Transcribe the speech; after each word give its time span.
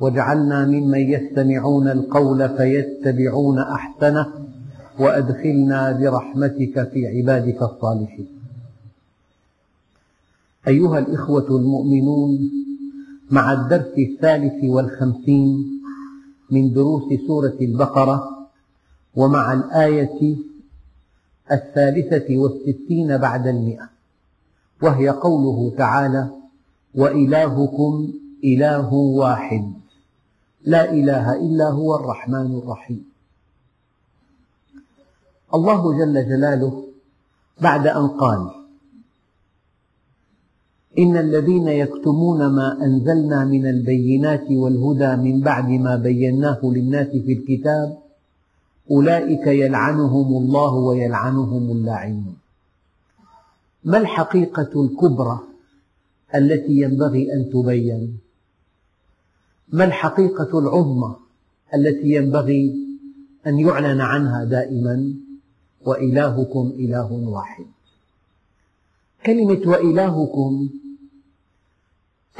واجعلنا 0.00 0.66
ممن 0.66 0.98
يستمعون 1.00 1.88
القول 1.88 2.48
فيتبعون 2.48 3.58
أحسنه 3.58 4.26
وأدخلنا 4.98 5.92
برحمتك 5.92 6.88
في 6.92 7.06
عبادك 7.06 7.62
الصالحين. 7.62 8.28
أيها 10.68 10.98
الإخوة 10.98 11.48
المؤمنون 11.50 12.50
مع 13.30 13.52
الدرس 13.52 13.94
الثالث 13.98 14.64
والخمسين 14.64 15.80
من 16.50 16.72
دروس 16.72 17.02
سورة 17.26 17.56
البقرة 17.60 18.48
ومع 19.16 19.52
الآية 19.52 20.36
الثالثة 21.52 22.38
والستين 22.38 23.18
بعد 23.18 23.46
المئة 23.46 23.88
وهي 24.82 25.08
قوله 25.08 25.72
تعالى 25.76 26.30
وإلهكم 26.94 28.12
إله 28.44 28.94
واحد 28.94 29.72
لا 30.64 30.92
إله 30.92 31.36
إلا 31.36 31.70
هو 31.70 31.96
الرحمن 31.96 32.58
الرحيم. 32.58 33.04
الله 35.54 35.98
جل 35.98 36.28
جلاله 36.28 36.84
بعد 37.60 37.86
أن 37.86 38.08
قال 38.08 38.50
إن 40.98 41.16
الذين 41.16 41.68
يكتمون 41.68 42.46
ما 42.46 42.84
أنزلنا 42.84 43.44
من 43.44 43.66
البينات 43.66 44.50
والهدى 44.50 45.16
من 45.16 45.40
بعد 45.40 45.68
ما 45.68 45.96
بيناه 45.96 46.60
للناس 46.64 47.08
في 47.08 47.32
الكتاب 47.32 47.98
أولئك 48.90 49.46
يلعنهم 49.46 50.28
الله 50.42 50.74
ويلعنهم 50.74 51.72
اللاعنون. 51.72 52.36
ما 53.84 53.98
الحقيقة 53.98 54.72
الكبرى 54.84 55.38
التي 56.34 56.72
ينبغي 56.72 57.32
أن 57.32 57.50
تبين؟ 57.50 58.18
ما 59.72 59.84
الحقيقة 59.84 60.58
العظمى 60.58 61.16
التي 61.74 62.14
ينبغي 62.14 62.74
أن 63.46 63.58
يعلن 63.58 64.00
عنها 64.00 64.44
دائما 64.44 65.14
وإلهكم 65.86 66.72
إله 66.78 67.12
واحد؟ 67.12 67.64
كلمة 69.26 69.60
وإلهكم 69.66 70.68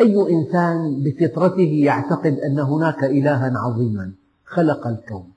أي 0.01 0.15
إنسان 0.31 1.03
بفطرته 1.03 1.81
يعتقد 1.85 2.39
أن 2.39 2.59
هناك 2.59 3.05
إلها 3.05 3.53
عظيما 3.59 4.13
خلق 4.45 4.87
الكون. 4.87 5.31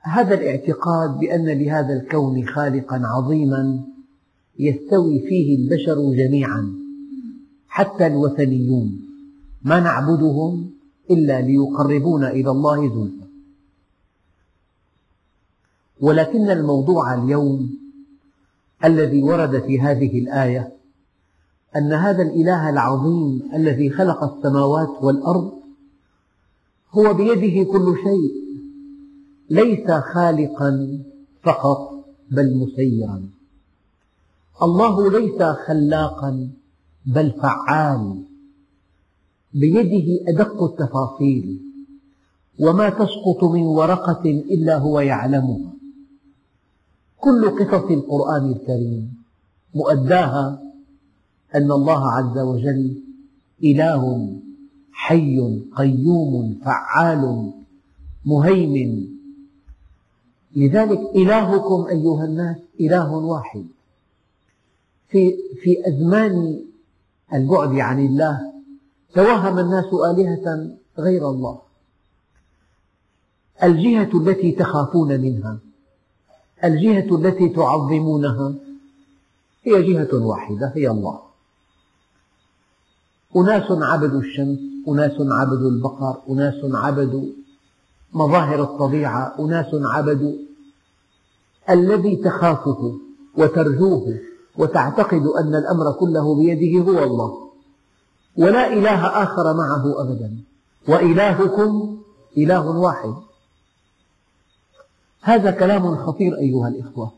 هذا 0.00 0.34
الاعتقاد 0.34 1.18
بأن 1.18 1.48
لهذا 1.48 1.94
الكون 1.94 2.46
خالقا 2.46 3.02
عظيما 3.04 3.80
يستوي 4.58 5.20
فيه 5.20 5.56
البشر 5.56 6.14
جميعا 6.14 6.72
حتى 7.68 8.06
الوثنيون. 8.06 9.13
ما 9.64 9.80
نعبدهم 9.80 10.70
إلا 11.10 11.40
ليقربونا 11.40 12.30
إلى 12.30 12.50
الله 12.50 12.88
زلفى. 12.88 13.24
ولكن 16.00 16.50
الموضوع 16.50 17.14
اليوم 17.14 17.78
الذي 18.84 19.22
ورد 19.22 19.62
في 19.62 19.80
هذه 19.80 20.18
الآية 20.18 20.72
أن 21.76 21.92
هذا 21.92 22.22
الإله 22.22 22.70
العظيم 22.70 23.42
الذي 23.54 23.90
خلق 23.90 24.24
السماوات 24.24 25.02
والأرض 25.02 25.52
هو 26.90 27.14
بيده 27.14 27.72
كل 27.72 27.96
شيء 28.04 28.44
ليس 29.50 29.90
خالقا 29.90 31.02
فقط 31.42 32.04
بل 32.30 32.56
مسيرا. 32.56 33.22
الله 34.62 35.10
ليس 35.10 35.42
خلاقا 35.66 36.50
بل 37.06 37.32
فعال. 37.42 38.24
بيده 39.54 40.30
أدق 40.30 40.62
التفاصيل 40.62 41.60
وما 42.60 42.88
تسقط 42.88 43.44
من 43.44 43.62
ورقة 43.62 44.30
إلا 44.30 44.78
هو 44.78 45.00
يعلمها 45.00 45.72
كل 47.18 47.50
قصص 47.50 47.90
القرآن 47.90 48.52
الكريم 48.52 49.14
مؤداها 49.74 50.62
أن 51.54 51.72
الله 51.72 52.10
عز 52.10 52.38
وجل 52.38 53.02
إله 53.64 54.32
حي 54.92 55.60
قيوم 55.76 56.58
فعال 56.64 57.52
مهيمن. 58.26 59.06
لذلك 60.56 61.00
إلهكم 61.16 61.86
أيها 61.86 62.24
الناس 62.24 62.56
إله 62.80 63.16
واحد. 63.16 63.64
في, 65.08 65.34
في 65.62 65.88
أزمان 65.88 66.60
البعد 67.34 67.78
عن 67.78 68.06
الله 68.06 68.53
توهم 69.14 69.58
الناس 69.58 69.84
آلهة 69.84 70.76
غير 70.98 71.30
الله. 71.30 71.58
الجهة 73.62 74.10
التي 74.14 74.52
تخافون 74.52 75.20
منها. 75.20 75.58
الجهة 76.64 77.16
التي 77.16 77.48
تعظمونها. 77.48 78.54
هي 79.64 79.82
جهة 79.82 80.26
واحدة 80.26 80.72
هي 80.76 80.90
الله. 80.90 81.20
أناس 83.36 83.64
عبدوا 83.70 84.20
الشمس 84.20 84.58
أناس 84.88 85.12
عبدوا 85.20 85.70
البقر 85.70 86.16
أناس 86.30 86.54
عبدوا 86.64 87.24
مظاهر 88.12 88.62
الطبيعة 88.62 89.34
أناس 89.38 89.66
عبدوا 89.72 90.32
الذي 91.70 92.16
تخافه 92.16 92.98
وترجوه 93.38 94.18
وتعتقد 94.58 95.22
أن 95.26 95.54
الأمر 95.54 95.92
كله 95.92 96.36
بيده 96.36 96.92
هو 96.92 97.04
الله. 97.04 97.44
ولا 98.36 98.72
إله 98.72 99.06
آخر 99.06 99.54
معه 99.54 100.02
أبدا. 100.02 100.36
وإلهكم 100.88 101.98
إله 102.38 102.66
واحد. 102.66 103.14
هذا 105.22 105.50
كلام 105.50 105.96
خطير 105.96 106.36
أيها 106.38 106.68
الإخوة. 106.68 107.12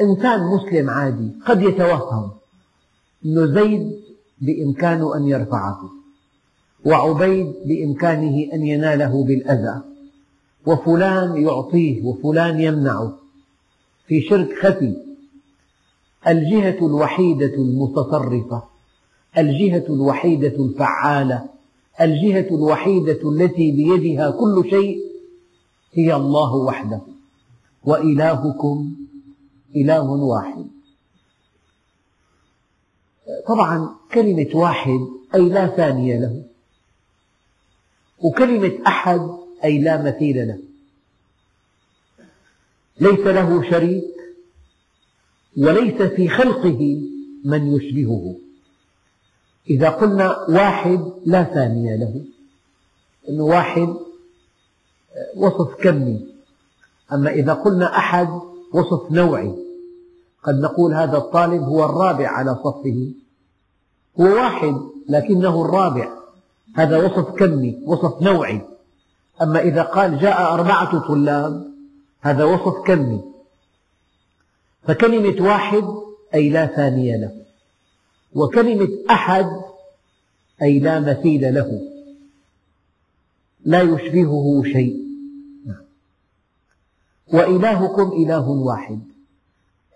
إنسان 0.00 0.40
مسلم 0.40 0.90
عادي 0.90 1.30
قد 1.46 1.62
يتوهم. 1.62 2.30
أن 3.26 3.54
زيد 3.54 4.00
بإمكانه 4.40 5.16
أن 5.16 5.28
يرفعه. 5.28 5.90
وعبيد 6.84 7.54
بإمكانه 7.64 8.52
أن 8.52 8.66
يناله 8.66 9.24
بالأذى. 9.24 9.80
وفلان 10.66 11.36
يعطيه 11.36 12.04
وفلان 12.04 12.60
يمنعه. 12.60 13.18
في 14.06 14.20
شرك 14.20 14.58
خفي. 14.62 14.96
الجهة 16.28 16.86
الوحيدة 16.86 17.54
المتصرفة. 17.54 18.75
الجهة 19.38 19.86
الوحيدة 19.88 20.64
الفعالة 20.64 21.48
الجهة 22.00 22.48
الوحيدة 22.54 23.30
التي 23.30 23.72
بيدها 23.72 24.30
كل 24.30 24.70
شيء 24.70 25.00
هي 25.92 26.14
الله 26.14 26.54
وحده 26.54 27.00
وإلهكم 27.84 28.96
إله 29.76 30.10
واحد. 30.10 30.66
طبعا 33.48 33.96
كلمة 34.12 34.48
واحد 34.54 35.00
أي 35.34 35.48
لا 35.48 35.66
ثاني 35.66 36.18
له 36.20 36.42
وكلمة 38.18 38.72
أحد 38.86 39.28
أي 39.64 39.78
لا 39.78 40.02
مثيل 40.02 40.48
له. 40.48 40.58
ليس 43.00 43.26
له 43.26 43.70
شريك 43.70 44.04
وليس 45.56 46.02
في 46.02 46.28
خلقه 46.28 47.02
من 47.44 47.76
يشبهه. 47.76 48.45
إذا 49.70 49.88
قلنا 49.88 50.46
واحد 50.48 51.12
لا 51.24 51.44
ثاني 51.44 51.96
له 51.96 52.24
أنه 53.28 53.44
واحد 53.44 53.94
وصف 55.36 55.74
كمي. 55.74 56.26
أما 57.12 57.30
إذا 57.30 57.52
قلنا 57.52 57.96
أحد 57.96 58.28
وصف 58.72 59.12
نوعي. 59.12 59.54
قد 60.42 60.54
نقول 60.54 60.94
هذا 60.94 61.18
الطالب 61.18 61.62
هو 61.62 61.84
الرابع 61.84 62.28
على 62.28 62.54
صفه. 62.54 63.12
هو 64.20 64.24
واحد 64.24 64.76
لكنه 65.08 65.64
الرابع. 65.64 66.08
هذا 66.74 66.96
وصف 66.96 67.30
كمي 67.30 67.78
وصف 67.84 68.22
نوعي. 68.22 68.60
أما 69.42 69.60
إذا 69.60 69.82
قال 69.82 70.18
جاء 70.18 70.54
أربعة 70.54 71.08
طلاب 71.08 71.70
هذا 72.20 72.44
وصف 72.44 72.82
كمي. 72.86 73.20
فكلمة 74.82 75.48
واحد 75.48 75.84
أي 76.34 76.50
لا 76.50 76.66
ثاني 76.66 77.18
له. 77.18 77.45
وكلمة 78.36 78.88
أحد 79.10 79.46
أي 80.62 80.78
لا 80.78 81.00
مثيل 81.00 81.54
له. 81.54 81.80
لا 83.64 83.82
يشبهه 83.82 84.62
شيء. 84.72 85.06
وإلهكم 87.32 88.12
إله 88.12 88.48
واحد. 88.48 89.00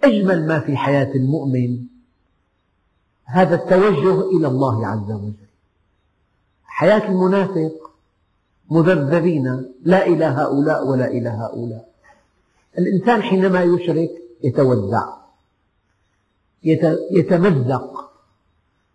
أجمل 0.04 0.46
ما 0.46 0.60
في 0.60 0.76
حياة 0.76 1.14
المؤمن 1.14 1.78
هذا 3.24 3.54
التوجه 3.54 4.20
إلى 4.36 4.48
الله 4.48 4.86
عز 4.86 5.10
وجل. 5.12 5.32
حياة 6.64 7.08
المنافق 7.08 7.90
مذبذبين. 8.70 9.64
لا 9.82 10.06
إلى 10.06 10.24
هؤلاء 10.24 10.86
ولا 10.86 11.06
إلى 11.06 11.28
هؤلاء. 11.28 11.88
الإنسان 12.78 13.22
حينما 13.22 13.62
يشرك 13.62 14.10
يتوزع 14.44 15.16
يتمزق. 17.10 17.99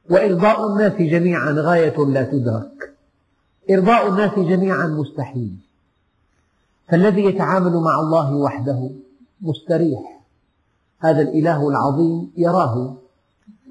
وإرضاء 0.09 0.67
الناس 0.67 0.93
جميعا 0.93 1.51
غاية 1.51 2.05
لا 2.05 2.23
تدرك. 2.23 2.93
إرضاء 3.71 4.07
الناس 4.09 4.39
جميعا 4.39 4.87
مستحيل. 4.87 5.55
فالذي 6.87 7.25
يتعامل 7.25 7.77
مع 7.77 7.99
الله 7.99 8.33
وحده 8.33 8.89
مستريح. 9.41 10.21
هذا 10.99 11.21
الإله 11.21 11.69
العظيم 11.69 12.31
يراه 12.37 12.95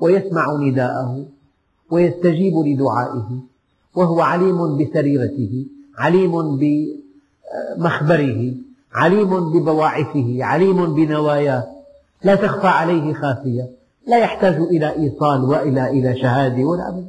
ويسمع 0.01 0.57
نداءه 0.61 1.27
ويستجيب 1.91 2.55
لدعائه 2.57 3.39
وهو 3.95 4.21
عليم 4.21 4.77
بسريرته 4.79 5.67
عليم 5.99 6.59
بمخبره 7.79 8.55
عليم 8.93 9.53
ببواعثه 9.53 10.45
عليم 10.45 10.95
بنواياه. 10.95 11.67
لا 12.25 12.35
تخفى 12.35 12.67
عليه 12.67 13.15
خافية. 13.15 13.71
لا 14.07 14.19
يحتاج 14.19 14.55
إلى 14.55 14.93
إيصال 14.93 15.45
وإلى 15.45 15.91
إلى 15.91 16.21
شهادة 16.23 16.65
ولا 16.65 16.89
أبدا 16.89 17.09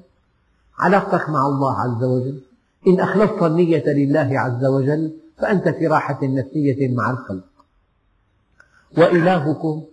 علاقتك 0.79 1.29
مع 1.29 1.47
الله 1.47 1.79
عز 1.81 2.03
وجل. 2.03 2.41
إن 2.87 2.99
أخلصت 2.99 3.43
النية 3.43 3.83
لله 3.87 4.39
عز 4.39 4.65
وجل 4.65 5.13
فأنت 5.37 5.69
في 5.69 5.87
راحة 5.87 6.19
نفسية 6.23 6.95
مع 6.95 7.11
الخلق. 7.11 7.43
وإلهكم 8.97 9.83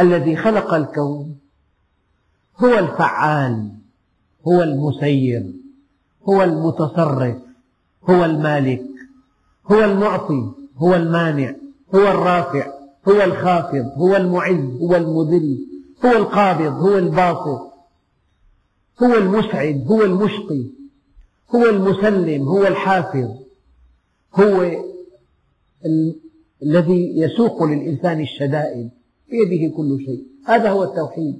الذي 0.00 0.36
خلق 0.36 0.74
الكون 0.74 1.38
هو 2.58 2.78
الفعال 2.78 3.68
هو 4.48 4.62
المسير 4.62 5.52
هو 6.28 6.42
المتصرف 6.42 7.36
هو 8.10 8.24
المالك 8.24 8.84
هو 9.72 9.84
المعطي 9.84 10.52
هو 10.76 10.94
المانع 10.94 11.54
هو 11.94 12.08
الرافع. 12.08 12.81
هو 13.08 13.22
الخافض 13.22 13.86
هو 13.96 14.16
المعز 14.16 14.80
هو 14.82 14.96
المذل 14.96 15.58
هو 16.04 16.10
القابض 16.10 16.72
هو 16.72 16.98
الباسط 16.98 17.72
هو 19.02 19.14
المسعد 19.14 19.84
هو 19.86 20.02
المشقي 20.02 20.64
هو 21.54 21.64
المسلم 21.64 22.42
هو 22.42 22.66
الحافظ 22.66 23.30
هو 24.34 24.70
الذي 26.62 27.20
يسوق 27.20 27.62
للإنسان 27.62 28.20
الشدائد. 28.20 28.90
بيده 29.30 29.76
كل 29.76 29.98
شيء. 30.04 30.26
هذا 30.46 30.70
هو 30.70 30.84
التوحيد 30.84 31.38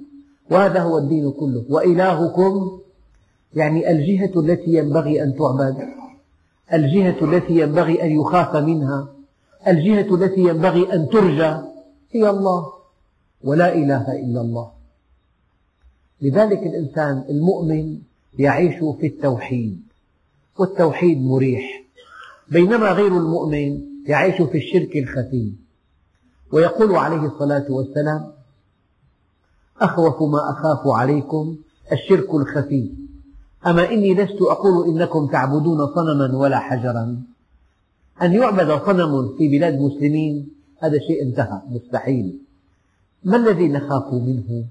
وهذا 0.51 0.79
هو 0.79 0.97
الدين 0.97 1.31
كله. 1.31 1.65
وإلهكم 1.69 2.79
يعني 3.55 3.91
الجهة 3.91 4.39
التي 4.39 4.73
ينبغي 4.73 5.23
أن 5.23 5.35
تعبد 5.35 5.77
الجهة 6.73 7.15
التي 7.21 7.59
ينبغي 7.59 8.03
أن 8.03 8.11
يخاف 8.11 8.55
منها. 8.55 9.07
الجهة 9.67 10.15
التي 10.15 10.41
ينبغي 10.41 10.93
أن 10.93 11.09
ترجى 11.09 11.57
هي 12.11 12.29
الله. 12.29 12.73
ولا 13.43 13.75
إله 13.75 14.11
إلا 14.11 14.41
الله. 14.41 14.71
لذلك 16.21 16.59
الإنسان 16.59 17.23
المؤمن 17.29 17.99
يعيش 18.39 18.75
في 18.99 19.07
التوحيد 19.07 19.81
والتوحيد 20.57 21.21
مريح. 21.21 21.83
بينما 22.49 22.91
غير 22.91 23.17
المؤمن 23.17 23.81
يعيش 24.07 24.41
في 24.41 24.57
الشرك 24.57 24.97
الخفي. 24.97 25.51
ويقول 26.51 26.95
عليه 26.95 27.25
الصلاة 27.27 27.65
والسلام 27.69 28.31
أخوف 29.81 30.23
ما 30.23 30.51
أخاف 30.51 30.87
عليكم 30.87 31.55
الشرك 31.91 32.33
الخفي. 32.33 32.89
أما 33.67 33.91
إني 33.91 34.13
لست 34.13 34.41
أقول 34.41 34.87
إنكم 34.89 35.27
تعبدون 35.27 35.87
صنما 35.95 36.37
ولا 36.37 36.59
حجرا. 36.59 37.32
أن 38.21 38.33
يعبد 38.33 38.85
صنم 38.85 39.37
في 39.37 39.47
بلاد 39.47 39.79
مسلمين 39.79 40.49
هذا 40.79 40.99
شيء 40.99 41.23
انتهى 41.23 41.61
مستحيل. 41.69 42.39
ما 43.23 43.37
الذي 43.37 43.67
نخاف 43.67 44.13
منه؟ 44.13 44.65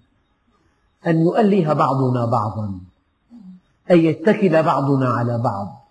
أن 1.07 1.21
يؤله 1.21 1.73
بعضنا 1.73 2.27
بعضا 2.27 2.81
أن 3.91 3.99
يتكل 3.99 4.63
بعضنا 4.63 5.09
على 5.09 5.39
بعض 5.39 5.83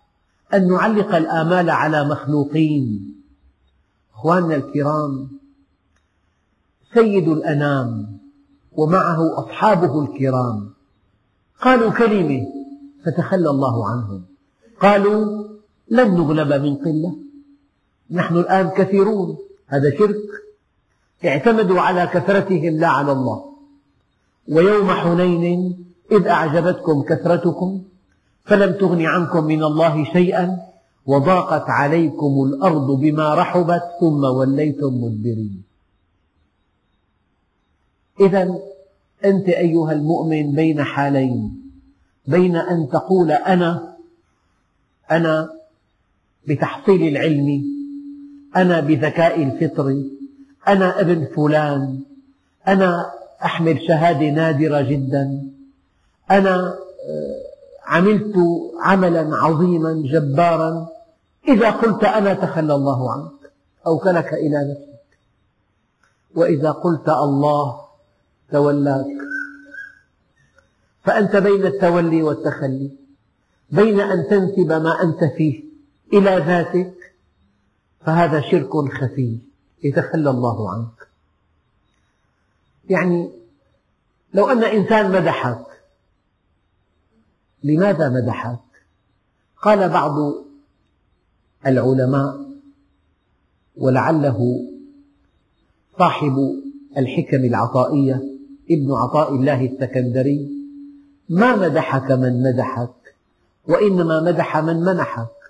أن 0.53 0.68
نعلق 0.68 1.15
الآمال 1.15 1.69
على 1.69 2.09
مخلوقين. 2.09 3.15
أخواننا 4.13 4.56
الكرام 4.56 5.30
سيد 6.94 7.27
الأنام 7.27 8.18
ومعه 8.71 9.39
أصحابه 9.39 10.03
الكرام. 10.03 10.69
قالوا 11.62 11.92
كلمة 11.92 12.48
فتخلى 13.06 13.50
الله 13.50 13.89
عنهم. 13.89 14.24
قالوا 14.81 15.48
لن 15.89 16.15
نغلب 16.15 16.63
من 16.63 16.75
قلة. 16.75 17.31
نحن 18.12 18.38
الآن 18.38 18.69
كثيرون. 18.69 19.38
هذا 19.68 19.98
شرك. 19.98 20.18
اعتمدوا 21.25 21.81
على 21.81 22.08
كثرتهم 22.08 22.74
لا 22.78 22.88
على 22.88 23.12
الله. 23.12 23.46
ويوم 24.50 24.92
حنين 24.92 25.86
إذ 26.12 26.28
أعجبتكم 26.28 27.02
كثرتكم 27.02 27.81
فلم 28.46 28.72
تغن 28.72 29.02
عنكم 29.06 29.44
من 29.44 29.63
الله 29.63 30.13
شيئا 30.13 30.58
وضاقت 31.06 31.69
عليكم 31.69 32.44
الأرض 32.44 32.92
بما 32.92 33.36
رحبت 33.36 33.84
ثم 34.00 34.24
وليتم 34.24 34.94
مدبرين. 35.04 35.63
إذا 38.19 38.60
أنت 39.25 39.50
أيها 39.50 39.92
المؤمن 39.92 40.52
بين 40.52 40.84
حالين. 40.84 41.62
بين 42.28 42.56
أن 42.56 42.90
تقول 42.90 43.31
أنا 43.31 43.98
أنا 45.12 45.50
بتحصيل 46.48 47.08
العلم 47.08 47.81
أنا 48.56 48.80
بذكاء 48.80 49.44
الفطري 49.44 50.12
أنا 50.68 51.00
ابن 51.01 51.27
فلان 51.36 52.00
أنا 52.68 53.12
أحمل 53.44 53.81
شهادة 53.88 54.30
نادرة 54.30 54.81
جدا 54.81 55.50
أنا 56.31 56.56
آه، 57.09 57.42
عملت 57.86 58.36
عملا 58.81 59.36
عظيما 59.36 59.94
جبارا. 59.94 60.88
إذا 61.48 61.70
قلت 61.70 62.03
أنا 62.03 62.34
تخلى 62.34 62.75
الله 62.75 63.12
عنك 63.12 63.51
أوكلك 63.88 64.34
إلى 64.34 64.72
نفسك. 64.72 65.17
وإذا 66.36 66.72
قلت 66.72 67.10
الله 67.10 67.81
تولاك. 68.51 69.05
فأنت 71.03 71.36
بين 71.36 71.65
التولي 71.65 72.24
والتخلي 72.24 72.91
بين 73.72 74.00
أن 74.00 74.27
تنسب 74.29 74.72
ما 74.72 75.03
أنت 75.03 75.24
فيه 75.24 75.63
إلى 76.13 76.43
ذاتك 76.48 76.93
فهذا 78.05 78.41
شرك 78.41 78.72
خفي. 78.74 79.38
يتخلى 79.84 80.29
الله 80.29 80.72
عنك. 80.72 81.08
يعني 82.89 83.31
لو 84.34 84.50
أن 84.50 84.63
إنسان 84.63 85.12
مدحك 85.12 85.65
لماذا 87.63 88.10
مدحك؟ 88.10 88.60
قال 89.62 89.89
بعض 89.89 90.13
العلماء 91.65 92.46
ولعله 93.77 94.67
صاحب 96.00 96.36
الحكم 96.98 97.38
العطائية 97.46 98.24
ابن 98.72 98.91
عطاء 98.91 99.36
الله 99.36 99.65
السكندري 99.65 100.50
ما 101.29 101.55
مدحك 101.55 102.12
من 102.12 102.43
مدحك 102.43 103.15
وإنما 103.67 104.22
مدح 104.22 104.58
من 104.58 104.75
منحك. 104.75 105.40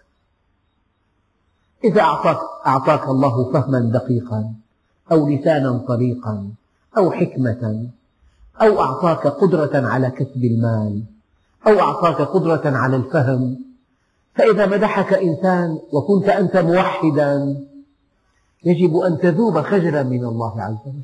إذا 1.83 2.01
أعطاك, 2.01 2.39
أعطاك 2.67 3.09
الله 3.09 3.51
فهما 3.53 3.79
دقيقا 3.79 4.53
أو 5.11 5.29
لسانا 5.29 5.85
طليقا 5.87 6.49
أو 6.97 7.11
حكمة 7.11 7.89
أو 8.61 8.81
أعطاك 8.81 9.27
قدرة 9.27 9.87
على 9.87 10.09
كسب 10.09 10.43
المال 10.43 11.03
أو 11.67 11.79
أعطاك 11.79 12.21
قدرة 12.21 12.77
على 12.77 12.95
الفهم. 12.95 13.57
فإذا 14.35 14.65
مدحك 14.65 15.13
إنسان 15.13 15.79
وكنت 15.93 16.29
أنت 16.29 16.57
موحدا 16.57 17.57
يجب 18.63 18.97
أن 18.97 19.17
تذوب 19.17 19.61
خجلا 19.61 20.03
من 20.03 20.25
الله 20.25 20.61
عز 20.61 20.77
وجل. 20.85 21.01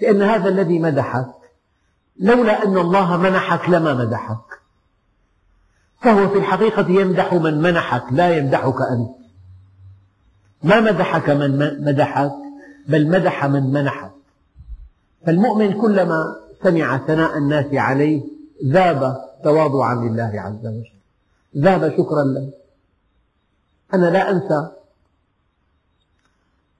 لأن 0.00 0.22
هذا 0.22 0.48
الذي 0.48 0.78
مدحك 0.78 1.34
لولا 2.18 2.64
أن 2.64 2.78
الله 2.78 3.16
منحك 3.16 3.68
لما 3.68 3.94
مدحك. 3.94 4.60
فهو 6.00 6.28
في 6.28 6.38
الحقيقة 6.38 6.90
يمدح 6.90 7.34
من 7.34 7.62
منحك 7.62 8.04
لا 8.10 8.36
يمدحك 8.36 8.80
أنت. 8.90 9.15
ما 10.66 10.80
مدحك 10.80 11.30
من 11.30 11.84
مدحك 11.84 12.32
بل 12.88 13.08
مدح 13.08 13.46
من 13.46 13.62
منحك. 13.62 14.10
فالمؤمن 15.26 15.72
كلما 15.72 16.36
سمع 16.62 17.06
ثناء 17.06 17.38
الناس 17.38 17.74
عليه 17.74 18.22
ذاب 18.64 19.24
تواضعا 19.44 19.94
لله 19.94 20.32
عز 20.34 20.66
وجل. 20.66 20.92
ذاب 21.56 21.92
شكرا 21.96 22.24
له. 22.24 22.50
أنا 23.94 24.06
لا 24.06 24.30
أنسى 24.30 24.70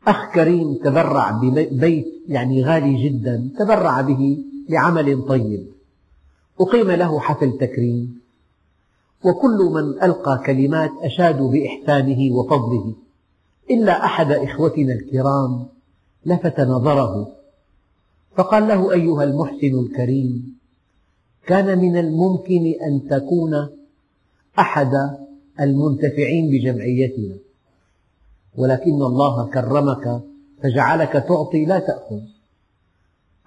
أخ 0.07 0.35
كريم 0.35 0.75
تبرع 0.85 1.31
ببيت 1.31 2.07
يعني 2.29 2.65
غالي 2.65 3.09
جدا 3.09 3.51
تبرع 3.59 4.01
به 4.01 4.45
لعمل 4.69 5.27
طيب. 5.29 5.67
أقيم 6.61 6.91
له 6.91 7.21
حفل 7.21 7.59
تكريم. 7.61 8.21
وكل 9.25 9.59
من 9.73 10.03
ألقى 10.03 10.43
كلمات 10.47 10.91
أشادوا 11.03 11.53
بإحسانه 11.53 12.35
وفضله. 12.35 13.06
إلا 13.71 14.05
أحد 14.05 14.33
إخوتنا 14.33 14.93
الكرام 14.93 15.67
لفت 16.27 16.61
نظره 16.61 17.33
فقال 18.37 18.69
له 18.69 18.93
أيها 18.93 19.25
المحسن 19.25 19.79
الكريم 19.79 20.57
كان 21.47 21.79
من 21.79 21.97
الممكن 21.97 22.75
أن 22.83 23.09
تكون 23.09 23.69
أحد 24.59 24.93
المنتفعين 25.61 26.51
بجمعيتنا 26.51 27.37
ولكن 28.57 29.03
الله 29.03 29.51
كرمك 29.51 30.23
فجعلك 30.63 31.13
تعطي 31.13 31.65
لا 31.65 31.79
تأخذ 31.79 32.21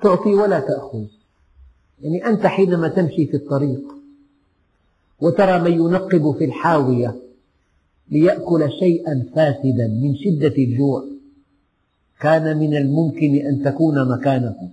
تعطي 0.02 0.34
ولا 0.34 0.60
تأخذ 0.60 1.06
يعني 2.02 2.26
أنت 2.26 2.46
حينما 2.46 2.88
تمشي 2.88 3.26
في 3.26 3.38
الطريق 3.38 3.82
وترى 5.22 5.60
من 5.60 5.72
ينقب 5.72 6.36
في 6.38 6.46
الحاوية 6.46 7.16
ليأكل 8.12 8.72
شيئا 8.80 9.26
فاسدا 9.36 9.88
من 9.88 10.16
شدة 10.16 10.56
الجوع. 10.58 11.04
كان 12.20 12.58
من 12.58 12.76
الممكن 12.78 13.36
أن 13.36 13.64
تكون 13.64 14.12
مكانه. 14.12 14.70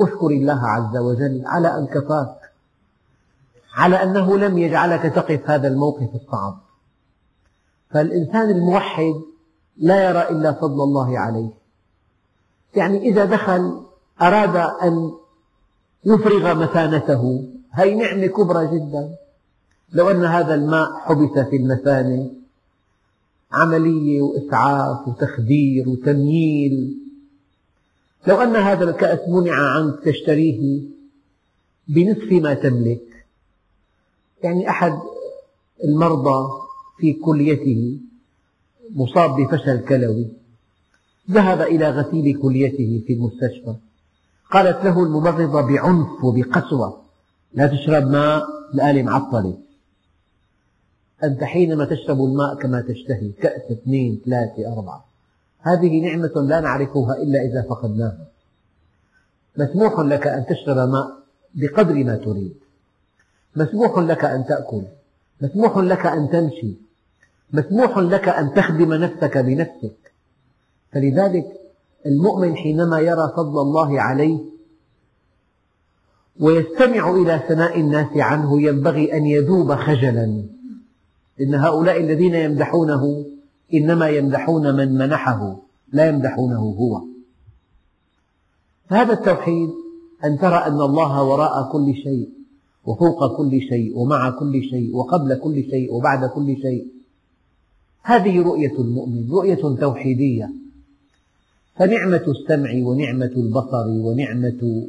اشكر 0.00 0.26
الله 0.26 0.66
عز 0.66 0.96
وجل 0.96 1.42
على 1.46 1.78
أن 1.78 1.86
كفاك 1.86 2.36
على 3.74 4.02
أنه 4.02 4.38
لم 4.38 4.58
يجعلك 4.58 5.02
تقف 5.02 5.50
هذا 5.50 5.68
الموقف 5.68 6.14
الصعب. 6.14 6.60
فالإنسان 7.90 8.50
الموحد 8.50 9.14
لا 9.76 10.08
يرى 10.08 10.28
إلا 10.28 10.52
فضل 10.52 10.82
الله 10.82 11.18
عليه. 11.18 11.50
يعني 12.76 12.98
إذا 12.98 13.24
دخل 13.24 13.82
أراد 14.22 14.56
أن 14.56 15.12
يفرغ 16.04 16.54
مثانته 16.54 17.48
هذه 17.70 17.94
نعمة 17.94 18.26
كبرى 18.26 18.66
جدا. 18.66 19.16
لو 19.92 20.10
أن 20.10 20.24
هذا 20.24 20.54
الماء 20.54 20.92
حبس 20.92 21.38
في 21.38 21.56
المثانة 21.56 22.30
عملية 23.52 24.22
وإسعاف 24.22 25.08
وتخدير 25.08 25.88
وتمييل 25.88 26.96
لو 28.26 28.36
أن 28.36 28.56
هذا 28.56 28.84
الكأس 28.84 29.28
منع 29.28 29.54
عنك 29.54 30.04
تشتريه 30.04 30.80
بنصف 31.88 32.32
ما 32.32 32.54
تملك 32.54 33.26
يعني 34.42 34.70
أحد 34.70 34.98
المرضى 35.84 36.48
في 36.98 37.12
كليته 37.12 37.98
مصاب 38.94 39.36
بفشل 39.40 39.84
كلوي 39.84 40.28
ذهب 41.30 41.60
إلى 41.60 41.90
غسيل 41.90 42.38
كليته 42.42 43.02
في 43.06 43.12
المستشفى 43.12 43.74
قالت 44.50 44.84
له 44.84 45.02
الممرضة 45.02 45.60
بعنف 45.60 46.24
وبقسوة 46.24 47.02
لا 47.54 47.66
تشرب 47.66 48.10
ماء 48.10 48.46
الآلة 48.74 49.02
معطلة. 49.02 49.58
أنت 51.24 51.44
حينما 51.44 51.84
تشرب 51.84 52.24
الماء 52.24 52.54
كما 52.54 52.80
تشتهي 52.80 53.28
كأس 53.42 53.70
اثنين 53.70 54.20
ثلاثة 54.24 54.72
أربعة. 54.72 55.04
هذه 55.60 56.00
نعمة 56.00 56.32
لا 56.48 56.60
نعرفها 56.60 57.16
إلا 57.16 57.42
إذا 57.42 57.62
فقدناها. 57.68 58.26
مسموح 59.56 60.00
لك 60.00 60.26
أن 60.26 60.46
تشرب 60.46 60.76
ماء 60.76 61.06
بقدر 61.54 62.04
ما 62.04 62.16
تريد. 62.16 62.54
مسموح 63.56 63.98
لك 63.98 64.24
أن 64.24 64.44
تأكل. 64.44 64.82
مسموح 65.40 65.78
لك 65.78 66.06
أن 66.06 66.30
تمشي. 66.30 66.74
مسموح 67.52 67.98
لك 67.98 68.28
أن 68.28 68.54
تخدم 68.54 68.94
نفسك 68.94 69.38
بنفسك. 69.38 70.12
فلذلك 70.92 71.46
المؤمن 72.06 72.56
حينما 72.56 73.00
يرى 73.00 73.32
فضل 73.36 73.60
الله 73.60 74.00
عليه 74.00 74.38
ويستمع 76.40 77.10
إلى 77.10 77.40
ثناء 77.48 77.80
الناس 77.80 78.16
عنه 78.16 78.62
ينبغي 78.62 79.16
أن 79.16 79.26
يذوب 79.26 79.74
خجلا. 79.74 80.44
إن 81.40 81.54
هؤلاء 81.54 82.00
الذين 82.00 82.34
يمدحونه 82.34 83.24
إنما 83.74 84.08
يمدحون 84.08 84.76
من 84.76 84.98
منحه 84.98 85.56
لا 85.92 86.08
يمدحونه 86.08 86.58
هو. 86.58 87.02
فهذا 88.88 89.12
التوحيد 89.12 89.70
أن 90.24 90.38
ترى 90.38 90.56
أن 90.56 90.80
الله 90.80 91.22
وراء 91.22 91.72
كل 91.72 91.94
شيء 91.94 92.28
وفوق 92.84 93.36
كل 93.36 93.60
شيء 93.60 93.98
ومع 93.98 94.30
كل 94.30 94.62
شيء 94.70 94.96
وقبل 94.96 95.34
كل 95.34 95.64
شيء 95.70 95.94
وبعد 95.94 96.24
كل 96.24 96.56
شيء. 96.62 96.86
هذه 98.02 98.42
رؤية 98.42 98.78
المؤمن 98.78 99.30
رؤية 99.30 99.76
توحيدية. 99.80 100.50
فنعمة 101.76 102.24
السمع 102.28 102.70
ونعمة 102.74 103.32
البصر 103.36 103.88
ونعمة 103.88 104.88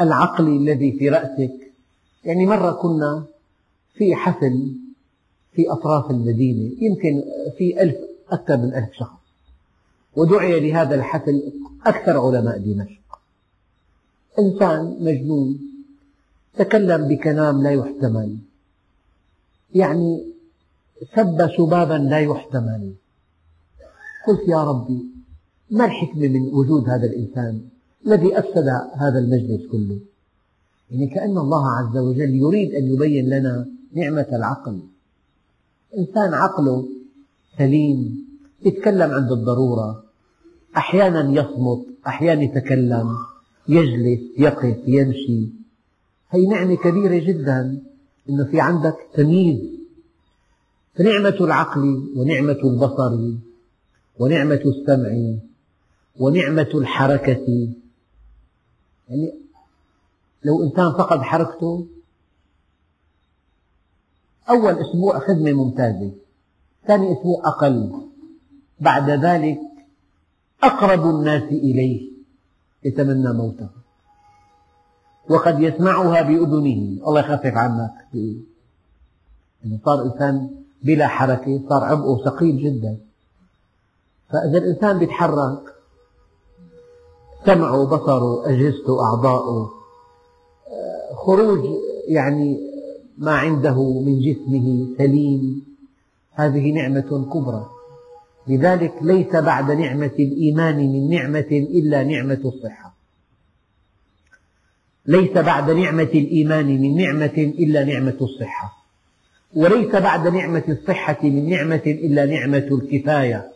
العقل 0.00 0.48
الذي 0.48 0.92
في 0.92 1.08
رأسك. 1.08 1.72
يعني 2.24 2.46
مرة 2.46 2.70
كنا 2.70 3.24
في 3.94 4.14
حفل 4.14 4.76
في 5.52 5.70
أطراف 5.72 6.10
المدينة 6.10 6.72
يمكن 6.80 7.22
في 7.58 7.82
ألف 7.82 7.96
أكثر 8.30 8.56
من 8.56 8.74
ألف 8.74 8.92
شخص. 8.92 9.20
ودعي 10.16 10.60
لهذا 10.60 10.94
الحفل 10.94 11.52
أكثر 11.86 12.18
علماء 12.18 12.58
دمشق. 12.58 13.20
إنسان 14.38 14.96
مجنون 15.00 15.58
تكلم 16.56 17.08
بكلام 17.08 17.62
لا 17.62 17.70
يحتمل. 17.70 18.36
يعني 19.74 20.24
سب 21.16 21.50
سبابا 21.56 21.94
لا 21.94 22.20
يحتمل. 22.20 22.92
قلت 24.26 24.48
يا 24.48 24.64
ربي 24.64 25.04
ما 25.70 25.84
الحكمة 25.84 26.28
من 26.28 26.54
وجود 26.54 26.88
هذا 26.88 27.06
الإنسان 27.06 27.60
الذي 28.06 28.38
أفسد 28.38 28.68
هذا 28.94 29.18
المجلس 29.18 29.66
كله؟ 29.72 29.98
يعني 30.90 31.06
كأن 31.06 31.38
الله 31.38 31.70
عز 31.70 31.96
وجل 31.96 32.34
يريد 32.34 32.74
أن 32.74 32.94
يبين 32.94 33.28
لنا 33.28 33.66
نعمة 33.92 34.26
العقل. 34.32 34.80
إنسان 35.98 36.34
عقله 36.34 36.88
سليم 37.58 38.26
يتكلم 38.64 39.10
عند 39.10 39.32
الضرورة 39.32 40.04
أحيانا 40.76 41.40
يصمت 41.40 41.86
أحيانا 42.06 42.42
يتكلم 42.42 43.16
يجلس 43.68 44.20
يقف 44.38 44.78
يمشي. 44.86 45.48
هي 46.30 46.46
نعمة 46.46 46.74
كبيرة 46.74 47.24
جدا 47.24 47.82
أنه 48.30 48.44
في 48.44 48.60
عندك 48.60 48.96
تمييز. 49.14 49.60
فنعمة 50.94 51.36
العقل 51.40 52.12
ونعمة 52.16 52.58
البصر 52.64 53.34
ونعمة 54.18 54.60
السمع 54.66 55.38
ونعمة 56.16 56.70
الحركة. 56.74 57.68
يعني 59.08 59.32
لو 60.44 60.62
إنسان 60.62 60.92
فقد 60.92 61.18
حركته 61.18 61.86
أول 64.50 64.78
أسبوع 64.78 65.18
خدمة 65.18 65.52
ممتازة 65.52 66.12
ثاني 66.86 67.12
أسبوع 67.12 67.48
أقل. 67.48 67.92
بعد 68.80 69.10
ذلك 69.10 69.60
أقرب 70.62 71.06
الناس 71.06 71.42
إليه 71.42 72.10
يتمنى 72.84 73.32
موته. 73.32 73.68
وقد 75.30 75.60
يسمعها 75.60 76.22
بأذنه. 76.22 77.06
الله 77.06 77.20
يخفف 77.20 77.56
عنك. 77.56 77.92
يعني 79.64 79.80
صار 79.84 80.02
إنسان 80.02 80.50
بلا 80.82 81.06
حركة 81.06 81.60
صار 81.68 81.84
عبئه 81.84 82.24
ثقيل 82.24 82.58
جدا. 82.58 82.96
فإذا 84.30 84.58
الإنسان 84.58 85.02
يتحرك 85.02 85.74
سمعه 87.46 87.86
بصره 87.86 88.46
أجهزته 88.46 89.04
أعضاؤه 89.04 89.70
خروج 91.14 91.64
يعني 92.08 92.69
ما 93.20 93.32
عنده 93.32 94.00
من 94.00 94.20
جسمه 94.20 94.88
سليم. 94.98 95.64
هذه 96.32 96.72
نعمة 96.72 97.28
كبرى. 97.32 97.66
لذلك 98.48 98.94
ليس 99.02 99.36
بعد 99.36 99.70
نعمة 99.70 100.12
الإيمان 100.18 100.76
من 100.76 101.10
نعمة 101.10 101.46
إلا 101.50 102.04
نعمة 102.04 102.40
الصحة. 102.44 102.94
ليس 105.06 105.30
بعد 105.30 105.70
نعمة 105.70 106.02
الإيمان 106.02 106.66
من 106.66 106.96
نعمة 106.96 107.52
إلا 107.58 107.84
نعمة 107.84 108.16
الصحة. 108.20 108.72
وليس 109.54 109.96
بعد 109.96 110.28
نعمة 110.28 110.62
الصحة 110.68 111.18
من 111.22 111.50
نعمة 111.50 111.82
إلا 111.86 112.26
نعمة 112.26 112.68
الكفاية. 112.72 113.52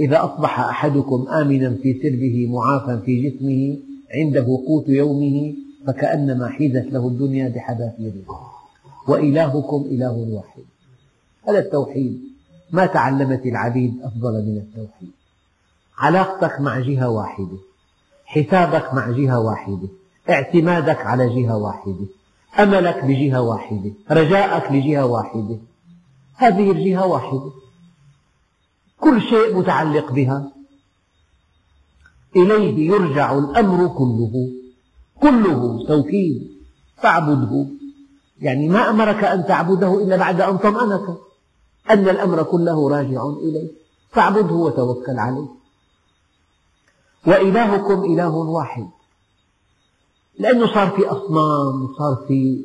إذا 0.00 0.24
أصبح 0.24 0.60
أحدكم 0.60 1.28
آمنا 1.28 1.76
في 1.82 2.00
سربه 2.02 2.48
معافى 2.50 3.04
في 3.04 3.30
جسمه 3.30 3.78
عنده 4.14 4.46
قوت 4.66 4.88
يومه 4.88 5.54
فكأنما 5.86 6.48
حيزت 6.48 6.92
له 6.92 7.08
الدنيا 7.08 7.48
بحذافيرها 7.48 8.50
وإلهكم 9.08 9.84
إله 9.90 10.12
واحد. 10.12 10.62
هذا 11.48 11.58
التوحيد. 11.58 12.20
ما 12.72 12.86
تعلمت 12.86 13.46
العبيد 13.46 14.02
أفضل 14.02 14.32
من 14.32 14.56
التوحيد. 14.56 15.10
علاقتك 15.98 16.60
مع 16.60 16.80
جهة 16.80 17.08
واحدة. 17.08 17.58
حسابك 18.24 18.94
مع 18.94 19.10
جهة 19.10 19.40
واحدة. 19.40 19.88
اعتمادك 20.30 21.06
على 21.06 21.42
جهة 21.42 21.56
واحدة. 21.56 22.06
أملك 22.58 23.04
بجهة 23.04 23.40
واحدة. 23.40 23.92
رجاءك 24.10 24.72
لجهة 24.72 25.06
واحدة. 25.06 25.58
هذه 26.34 26.70
الجهة 26.70 27.06
واحدة. 27.06 27.50
كل 29.00 29.20
شيء 29.22 29.56
متعلق 29.56 30.12
بها. 30.12 30.52
إليه 32.36 32.90
يرجع 32.90 33.38
الأمر 33.38 33.88
كله. 33.88 34.59
كله 35.22 35.86
توكيد 35.88 36.50
فاعبده. 36.96 37.66
يعني 38.40 38.68
ما 38.68 38.90
أمرك 38.90 39.24
أن 39.24 39.46
تعبده 39.46 40.02
إلا 40.02 40.16
بعد 40.16 40.40
أن 40.40 40.56
طمأنك 40.58 41.16
أن 41.90 42.08
الأمر 42.08 42.42
كله 42.42 42.88
راجع 42.88 43.24
إليه 43.42 43.68
فاعبده 44.10 44.54
وتوكل 44.54 45.18
عليه. 45.18 45.48
وإلهكم 47.26 48.04
إله 48.12 48.36
واحد. 48.36 48.88
لأنه 50.38 50.74
صار 50.74 50.88
في 50.90 51.06
أصنام 51.06 51.84
وصار 51.84 52.24
في 52.28 52.64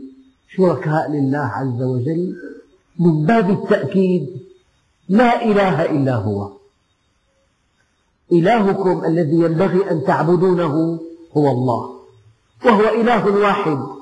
شركاء 0.56 1.12
لله 1.12 1.38
عز 1.38 1.82
وجل. 1.82 2.36
من 3.00 3.26
باب 3.26 3.50
التأكيد 3.50 4.40
لا 5.10 5.46
إله 5.46 5.86
إلا 5.86 6.16
هو. 6.16 6.52
إلهكم 8.32 9.06
الذي 9.06 9.36
ينبغي 9.36 9.92
أن 9.92 10.04
تعبدونه 10.04 11.00
هو 11.38 11.52
الله. 11.52 11.95
وهو 12.66 13.02
إله 13.02 13.26
واحد. 13.32 13.96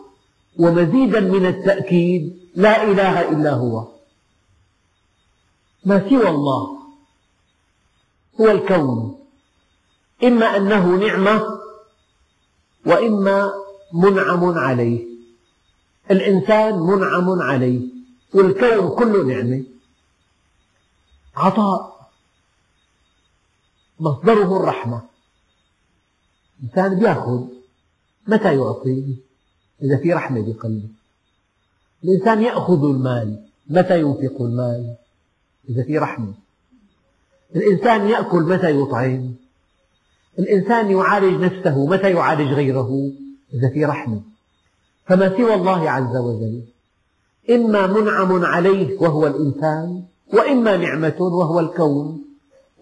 ومزيدا 0.59 1.19
من 1.19 1.45
التأكيد 1.45 2.39
لا 2.55 2.83
إله 2.83 3.29
إلا 3.29 3.53
هو. 3.53 3.87
ما 5.85 6.09
سوى 6.09 6.29
الله؟ 6.29 6.77
هو 8.41 8.51
الكون. 8.51 9.19
إما 10.23 10.57
أنه 10.57 10.95
نعمة 10.95 11.59
وإما 12.85 13.53
منعم 13.93 14.57
عليه. 14.57 15.05
الإنسان 16.11 16.79
منعم 16.79 17.41
عليه. 17.41 17.81
والكون 18.33 18.89
كله 18.89 19.23
نعمة. 19.23 19.63
عطاء. 21.35 22.09
مصدره 23.99 24.57
الرحمة. 24.57 25.01
الإنسان 26.59 27.03
يأخذ 27.03 27.62
متى 28.27 28.55
يعطي 28.55 29.15
إذا 29.81 29.97
في 29.97 30.13
رحمة 30.13 30.41
بقلبه. 30.41 30.89
الإنسان 32.03 32.41
يأخذ 32.41 32.83
المال. 32.83 33.39
متى 33.69 33.99
ينفق 33.99 34.41
المال؟ 34.41 34.95
إذا 35.69 35.83
في 35.83 35.97
رحمة. 35.97 36.33
الإنسان 37.55 38.09
يأكل 38.09 38.43
متى 38.43 38.81
يطعم؟ 38.81 39.33
الإنسان 40.39 40.91
يعالج 40.91 41.41
نفسه 41.41 41.85
متى 41.85 42.11
يعالج 42.11 42.53
غيره؟ 42.53 43.11
إذا 43.53 43.69
في 43.69 43.85
رحمة. 43.85 44.21
فما 45.05 45.37
سوى 45.37 45.53
الله 45.53 45.89
عز 45.91 46.15
وجل؟ 46.15 46.61
إما 47.49 47.87
منعم 47.87 48.45
عليه 48.45 48.99
وهو 48.99 49.27
الإنسان 49.27 50.03
وإما 50.33 50.77
نعمة 50.77 51.21
وهو 51.21 51.59
الكون. 51.59 52.23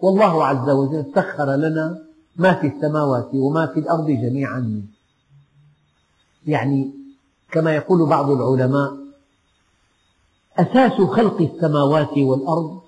والله 0.02 0.46
عز 0.46 0.70
وجل 0.70 1.04
سخر 1.14 1.56
لنا 1.56 1.98
ما 2.36 2.54
في 2.54 2.66
السماوات 2.66 3.30
وما 3.34 3.66
في 3.66 3.80
الأرض 3.80 4.06
جميعا. 4.06 4.60
منه 4.60 5.01
يعني 6.46 6.94
كما 7.50 7.74
يقول 7.74 8.08
بعض 8.08 8.30
العلماء 8.30 9.02
أساس 10.58 10.92
خلق 10.92 11.40
السماوات 11.40 12.18
والأرض 12.18 12.80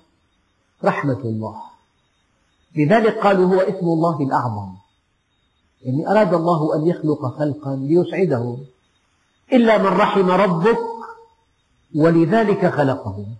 رحمة 0.83 1.19
الله. 1.19 1.61
لذلك 2.75 3.17
قالوا 3.17 3.55
هو 3.55 3.59
اسم 3.59 3.85
الله 3.85 4.21
الأعظم. 4.21 4.75
يعني 5.81 6.11
أراد 6.11 6.33
الله 6.33 6.75
أن 6.75 6.87
يخلق 6.87 7.37
خلقا 7.37 7.75
ليسعدهم. 7.75 8.65
إلا 9.53 9.77
من 9.77 9.85
رحم 9.85 10.29
ربك 10.29 10.79
ولذلك 11.95 12.73
خلقهم. 12.73 13.35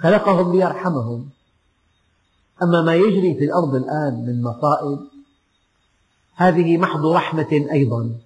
خلقهم 0.00 0.52
ليرحمهم. 0.52 1.28
أما 2.62 2.82
ما 2.82 2.94
يجري 2.94 3.34
في 3.34 3.44
الأرض 3.44 3.74
الآن 3.74 4.26
من 4.26 4.42
مصائب 4.42 5.00
هذه 6.34 6.78
محض 6.78 7.06
رحمة 7.06 7.66
أيضا. 7.72 8.25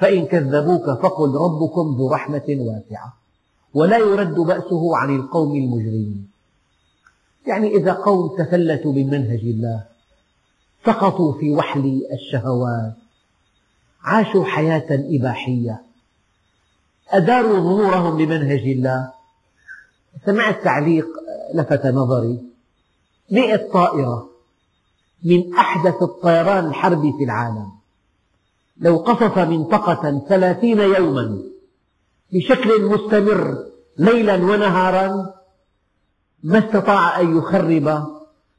فإن 0.00 0.26
كذبوك 0.26 0.84
فقل 0.84 1.34
ربكم 1.34 1.96
ذو 1.98 2.10
رحمة 2.10 2.44
واسعة 2.48 3.16
ولا 3.74 3.98
يرد 3.98 4.34
بأسه 4.34 4.96
عن 4.96 5.16
القوم 5.16 5.56
المجرمين. 5.56 6.30
يعني 7.46 7.68
إذا 7.76 7.92
قوم 7.92 8.36
تفلتوا 8.38 8.92
من 8.92 9.06
منهج 9.06 9.40
الله 9.40 9.84
سقطوا 10.86 11.32
في 11.32 11.56
وحل 11.56 12.02
الشهوات 12.12 12.94
عاشوا 14.02 14.44
حياة 14.44 14.86
إباحية 14.90 15.82
أداروا 17.08 17.60
ظهورهم 17.60 18.20
لمنهج 18.20 18.60
الله. 18.60 19.12
سمعت 20.26 20.64
تعليق 20.64 21.06
لفت 21.54 21.86
نظري. 21.86 22.42
مئة 23.30 23.70
طائرة 23.72 24.30
من 25.24 25.54
أحدث 25.54 26.02
الطيران 26.02 26.66
الحربي 26.66 27.12
في 27.18 27.24
العالم. 27.24 27.79
لو 28.80 28.96
قصف 28.96 29.38
منطقة 29.38 30.24
ثلاثين 30.28 30.78
يوما 30.80 31.42
بشكل 32.32 32.84
مستمر 32.84 33.64
ليلا 33.98 34.34
ونهارا 34.34 35.34
ما 36.42 36.58
استطاع 36.58 37.20
أن 37.20 37.38
يخرب 37.38 38.06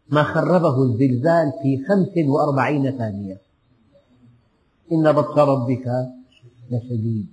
ما 0.10 0.24
خربه 0.24 0.84
الزلزال 0.84 1.52
في 1.64 1.86
خمس 1.90 2.28
وأربعين 2.28 2.98
ثانية. 2.98 3.42
إن 4.92 5.12
بطش 5.12 5.38
ربك 5.38 5.86
لشديد. 6.72 7.28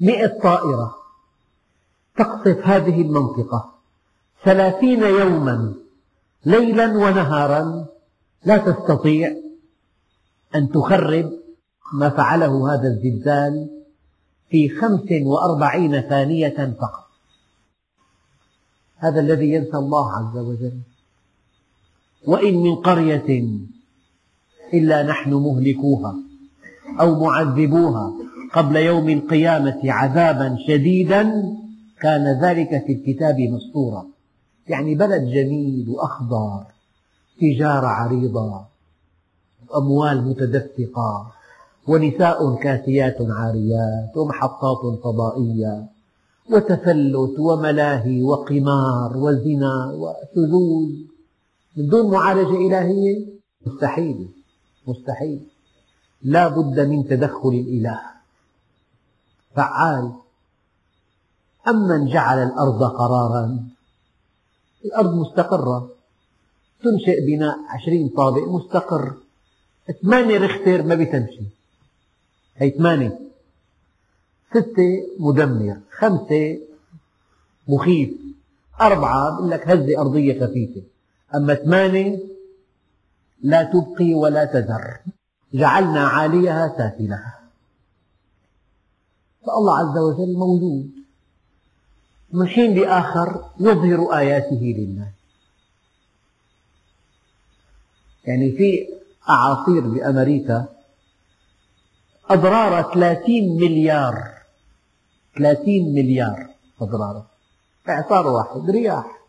مئة 0.00 0.40
طائرة 0.42 0.94
تقصف 2.16 2.66
هذه 2.66 3.02
المنطقة 3.02 3.74
ثلاثين 4.44 5.02
يوما 5.02 5.74
ليلا 6.44 6.98
ونهارا 6.98 7.86
لا 8.44 8.56
تستطيع 8.56 9.43
أن 10.54 10.68
تخرب 10.68 11.32
ما 11.94 12.10
فعله 12.10 12.74
هذا 12.74 12.88
الزلزال 12.88 13.70
في 14.50 14.68
خمس 14.68 15.08
وأربعين 15.22 16.00
ثانية 16.00 16.76
فقط. 16.80 17.04
هذا 18.96 19.20
الذي 19.20 19.52
ينسى 19.52 19.76
الله 19.76 20.12
عز 20.12 20.36
وجل. 20.36 20.80
وإن 22.26 22.54
من 22.54 22.74
قرية 22.74 23.48
إلا 24.74 25.02
نحن 25.02 25.34
مهلكوها 25.34 26.14
أو 27.00 27.24
معذبوها 27.24 28.12
قبل 28.52 28.76
يوم 28.76 29.08
القيامة 29.08 29.80
عذابا 29.84 30.56
شديدا 30.68 31.42
كان 32.00 32.40
ذلك 32.40 32.84
في 32.86 32.92
الكتاب 32.92 33.36
مسطورا 33.40 34.06
يعني 34.68 34.94
بلد 34.94 35.22
جميل 35.22 35.88
وأخضر 35.88 36.64
تجارة 37.40 37.86
عريضة 37.86 38.66
أموال 39.76 40.28
متدفقة 40.28 41.32
ونساء 41.88 42.54
كاسيات 42.54 43.16
عاريات 43.20 44.16
ومحطات 44.16 45.00
فضائية 45.04 45.86
وتفلت 46.50 47.38
وملاهي 47.38 48.22
وقمار 48.22 49.16
وزنا 49.16 49.92
وشذوذ 49.92 50.90
من 51.76 51.88
دون 51.88 52.10
معالجة 52.10 52.56
إلهية؟ 52.68 53.26
مستحيل 53.66 54.28
مستحيل. 54.86 55.40
لا 56.22 56.48
بد 56.48 56.80
من 56.80 57.08
تدخل 57.08 57.48
الإله. 57.48 58.00
فعال. 59.54 60.12
أمن 61.68 62.06
جعل 62.06 62.38
الأرض 62.38 62.84
قرارا. 62.84 63.68
الأرض 64.84 65.14
مستقرة. 65.14 65.88
تنشئ 66.82 67.26
بناء 67.26 67.56
عشرين 67.68 68.08
طابق 68.08 68.48
مستقر. 68.48 69.14
ثمانية 69.92 70.38
رختر 70.38 70.82
ما 70.82 70.94
بتمشي 70.94 71.42
هي 72.56 72.70
ثمانية 72.70 73.18
ستة 74.50 75.06
مدمر 75.18 75.80
خمسة 75.90 76.58
مخيف. 77.68 78.10
أربعة 78.80 79.36
بقول 79.36 79.50
لك 79.50 79.68
هزة 79.68 80.00
أرضية 80.00 80.46
خفيفة. 80.46 80.82
أما 81.34 81.54
ثمانية 81.54 82.18
لا 83.42 83.62
تبقي 83.62 84.14
ولا 84.14 84.44
تذر. 84.44 85.00
جعلنا 85.54 86.08
عاليها 86.08 86.74
سافلها 86.78 87.40
فالله 89.46 89.78
عز 89.78 89.98
وجل 89.98 90.32
موجود. 90.38 90.90
من 92.32 92.48
حين 92.48 92.74
لآخر 92.78 93.44
يظهر 93.60 94.18
آياته 94.18 94.74
للناس. 94.78 95.12
يعني 98.24 98.52
في 98.52 98.93
أعاصير 99.28 99.80
بأمريكا 99.80 100.66
أضرار 102.30 102.82
30 102.94 103.56
مليار 103.56 104.34
30 105.38 105.94
مليار 105.94 106.46
أضرار. 106.80 107.24
إعصار 107.88 108.26
واحد 108.26 108.70
رياح. 108.70 109.20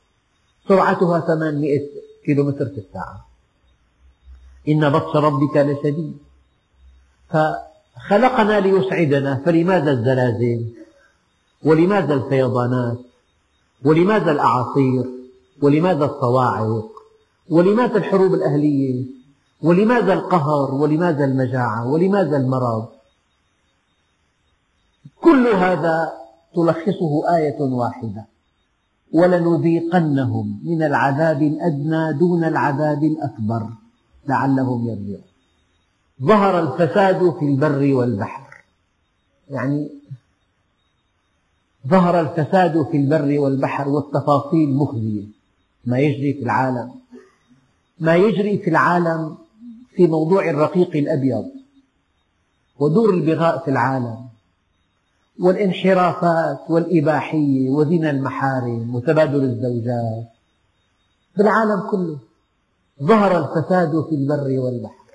سرعتها 0.68 1.20
800 1.20 1.80
كيلومتر 2.26 2.66
في 2.66 2.78
الساعة. 2.78 3.26
إن 4.68 4.90
بطش 4.90 5.16
ربك 5.16 5.58
لشديد. 5.58 6.18
فخلقنا 7.30 8.60
ليسعدنا 8.60 9.42
فلماذا 9.46 9.92
الزلازل؟ 9.92 10.74
ولماذا 11.64 12.14
الفيضانات؟ 12.14 12.98
ولماذا 13.86 14.32
الأعاصير 14.32 15.06
ولماذا 15.62 16.06
الصواعق؟ 16.06 16.92
ولماذا 17.50 17.98
الحروب 17.98 18.34
الأهلية؟ 18.34 19.06
ولماذا 19.62 20.14
القهر؟ 20.14 20.74
ولماذا 20.74 21.26
المجاعة؟ 21.26 21.88
ولماذا 21.88 22.38
المرض؟ 22.38 22.88
كل 25.22 25.48
هذا 25.48 26.14
تلخصه 26.56 27.36
آية 27.36 27.62
واحدة. 27.62 28.26
ولنذيقنهم 29.14 30.60
من 30.64 30.84
العذاب 30.84 31.42
الأدنى 31.42 32.14
دون 32.14 32.44
العذاب 32.44 33.04
الأكبر 33.04 33.68
لعلهم 34.28 34.88
يرجعون. 34.88 35.22
ظهر 36.22 36.60
الفساد 36.60 37.30
في 37.40 37.46
البر 37.46 37.94
والبحر. 37.94 38.64
يعني 39.50 39.90
ظهر 41.88 42.20
الفساد 42.20 42.84
في 42.92 42.98
البر 42.98 43.40
والبحر 43.40 43.90
والتفاصيل 43.90 44.74
مخزية. 44.74 45.24
ما 45.86 46.00
يجري 46.00 46.34
في 46.34 46.44
العالم. 46.44 46.92
ما 48.00 48.16
يجري 48.16 48.58
في 48.58 48.70
العالم 48.70 49.38
في 49.96 50.08
موضوع 50.08 50.50
الرقيق 50.50 50.96
الأبيض 50.96 51.46
ودور 52.80 53.14
البغاء 53.14 53.66
في 53.66 53.72
العالم 53.72 54.26
والانحرافات 55.40 56.60
والإباحية 56.70 57.70
وزنا 57.70 58.10
المحارم 58.10 58.96
وتبادل 58.96 59.44
الزوجات 59.44 60.28
بالعالم 61.38 61.90
كله 61.92 62.20
ظهر 63.04 63.38
الفساد 63.38 64.06
في 64.10 64.16
البر 64.16 64.60
والبحر. 64.60 65.06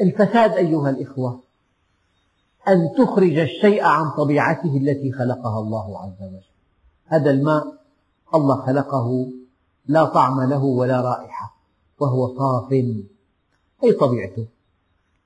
الفساد 0.00 0.52
أيها 0.52 0.90
الإخوة 0.90 1.40
أن 2.68 2.90
تخرج 2.98 3.38
الشيء 3.38 3.84
عن 3.84 4.10
طبيعته 4.10 4.76
التي 4.76 5.12
خلقها 5.12 5.60
الله 5.60 6.02
عز 6.02 6.22
وجل. 6.28 6.40
هذا 7.06 7.30
الماء 7.30 7.64
الله 8.34 8.66
خلقه 8.66 9.30
لا 9.86 10.04
طعم 10.04 10.40
له 10.50 10.64
ولا 10.64 11.00
رائحة. 11.00 11.55
وهو 11.98 12.36
صاف 12.38 12.72
أي 13.84 13.92
طبيعته؟ 14.00 14.46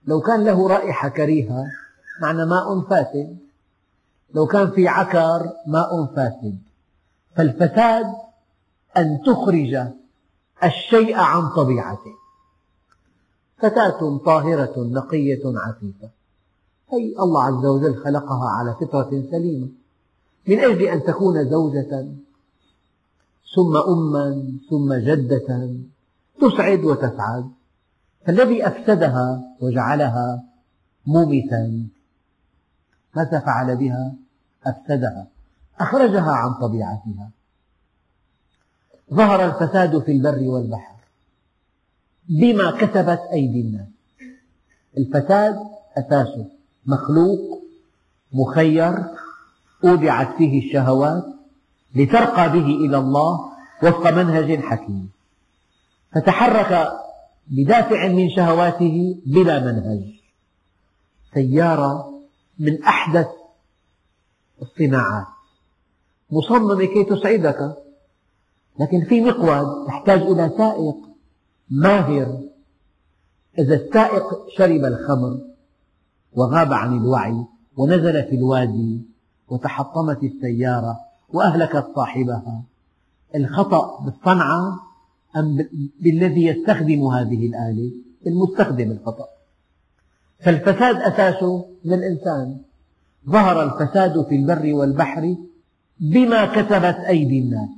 لو 0.06 0.20
كان 0.20 0.44
له 0.44 0.68
رائحة 0.68 1.08
كريهة 1.08 1.66
معنى 2.22 2.46
ماء 2.46 2.80
فاسد 2.80 3.38
لو 4.34 4.46
كان 4.46 4.70
في 4.70 4.88
عكر 4.88 5.52
ماء 5.66 6.06
فاسد 6.06 6.58
فالفساد 7.36 8.06
أن 8.96 9.20
تخرج 9.26 9.76
الشيء 10.64 11.16
عن 11.16 11.48
طبيعته. 11.48 12.14
فتاة 13.58 14.18
طاهرة 14.18 14.74
نقية 14.76 15.42
عفيفة. 15.44 16.08
أي 16.92 17.14
الله 17.20 17.42
عز 17.42 17.66
وجل 17.66 17.96
خلقها 18.04 18.48
على 18.48 18.74
فطرة 18.80 19.24
سليمة. 19.30 19.68
من 20.48 20.58
أجل 20.58 20.82
أن 20.82 21.02
تكون 21.02 21.50
زوجة 21.50 22.06
ثم 23.54 23.76
أما 23.76 24.52
ثم 24.70 24.94
جدة. 24.94 25.76
تسعد 26.40 26.84
وتسعد. 26.84 27.50
فالذي 28.26 28.66
أفسدها 28.66 29.42
وجعلها 29.60 30.44
مومثا 31.06 31.86
ماذا 33.16 33.38
فعل 33.40 33.76
بها؟ 33.76 34.14
أفسدها 34.66 35.26
أخرجها 35.80 36.32
عن 36.32 36.54
طبيعتها. 36.54 37.30
ظهر 39.14 39.44
الفساد 39.46 39.98
في 39.98 40.12
البر 40.12 40.42
والبحر 40.42 40.94
بما 42.28 42.70
كسبت 42.70 43.20
أيدي 43.32 43.60
الناس. 43.60 43.88
الفساد 44.98 45.60
أساسه 45.98 46.46
مخلوق 46.86 47.62
مخير 48.32 49.04
أودعت 49.84 50.36
فيه 50.36 50.66
الشهوات 50.66 51.24
لترقى 51.94 52.52
به 52.52 52.66
إلى 52.66 52.98
الله 52.98 53.50
وفق 53.82 54.10
منهج 54.10 54.60
حكيم. 54.60 55.10
فتحرك 56.14 56.92
بدافع 57.46 58.08
من 58.08 58.30
شهواته 58.30 59.20
بلا 59.26 59.60
منهج. 59.60 60.02
سيارة 61.34 62.20
من 62.58 62.84
أحدث 62.84 63.28
الصناعات. 64.62 65.26
مصممة 66.30 66.84
كي 66.84 67.04
تسعدك 67.04 67.76
لكن 68.80 69.04
في 69.04 69.20
مقود 69.20 69.86
تحتاج 69.86 70.20
إلى 70.20 70.50
سائق 70.58 70.96
ماهر. 71.70 72.40
إذا 73.58 73.74
السائق 73.74 74.22
شرب 74.56 74.84
الخمر 74.84 75.38
وغاب 76.32 76.72
عن 76.72 76.96
الوعي 76.96 77.44
ونزل 77.76 78.22
في 78.22 78.36
الوادي 78.36 79.00
وتحطمت 79.48 80.22
السيارة 80.22 81.00
وأهلكت 81.28 81.86
صاحبها 81.96 82.62
الخطأ 83.34 84.00
بالصنعة 84.04 84.89
أم 85.36 85.68
بالذي 86.00 86.44
يستخدم 86.44 87.06
هذه 87.06 87.46
الآلة؟ 87.46 87.90
المستخدم 88.26 88.90
الخطأ. 88.90 89.26
فالفساد 90.40 90.96
أساسه 90.96 91.64
من 91.84 91.92
الإنسان 91.92 92.58
ظهر 93.28 93.62
الفساد 93.62 94.26
في 94.28 94.36
البر 94.36 94.74
والبحر 94.74 95.36
بما 96.00 96.46
كسبت 96.46 96.96
أيدي 97.08 97.38
الناس. 97.38 97.68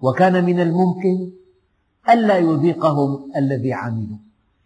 وكان 0.00 0.44
من 0.44 0.60
الممكن 0.60 1.30
ألا 2.10 2.38
يذيقهم 2.38 3.30
الذي 3.36 3.72
عملوا. 3.72 4.16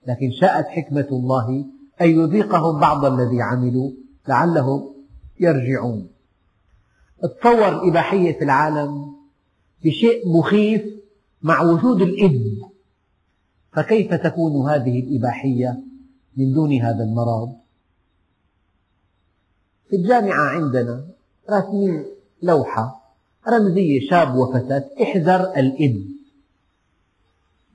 لكن 0.06 0.30
شاءت 0.30 0.66
حكمة 0.66 1.08
الله 1.12 1.64
أن 2.00 2.08
يذيقهم 2.08 2.80
بعض 2.80 3.04
الذي 3.04 3.42
عملوا 3.42 3.90
لعلهم 4.28 4.94
يرجعون. 5.40 6.08
تصور 7.22 7.68
الإباحية 7.68 8.38
في 8.38 8.44
العالم 8.44 9.19
بشيء 9.84 10.28
مخيف 10.28 10.82
مع 11.42 11.62
وجود 11.62 12.02
الإذن 12.02 12.70
فكيف 13.72 14.14
تكون 14.14 14.70
هذه 14.70 15.00
الإباحية 15.00 15.80
من 16.36 16.52
دون 16.52 16.72
هذا 16.72 17.04
المرض؟ 17.04 17.56
في 19.90 19.96
الجامعة 19.96 20.48
عندنا 20.48 21.04
راسمين 21.50 22.04
لوحة 22.42 23.00
رمزية 23.48 24.10
شاب 24.10 24.34
وفتاة 24.34 24.84
احذر 25.02 25.40
الإذن 25.56 26.04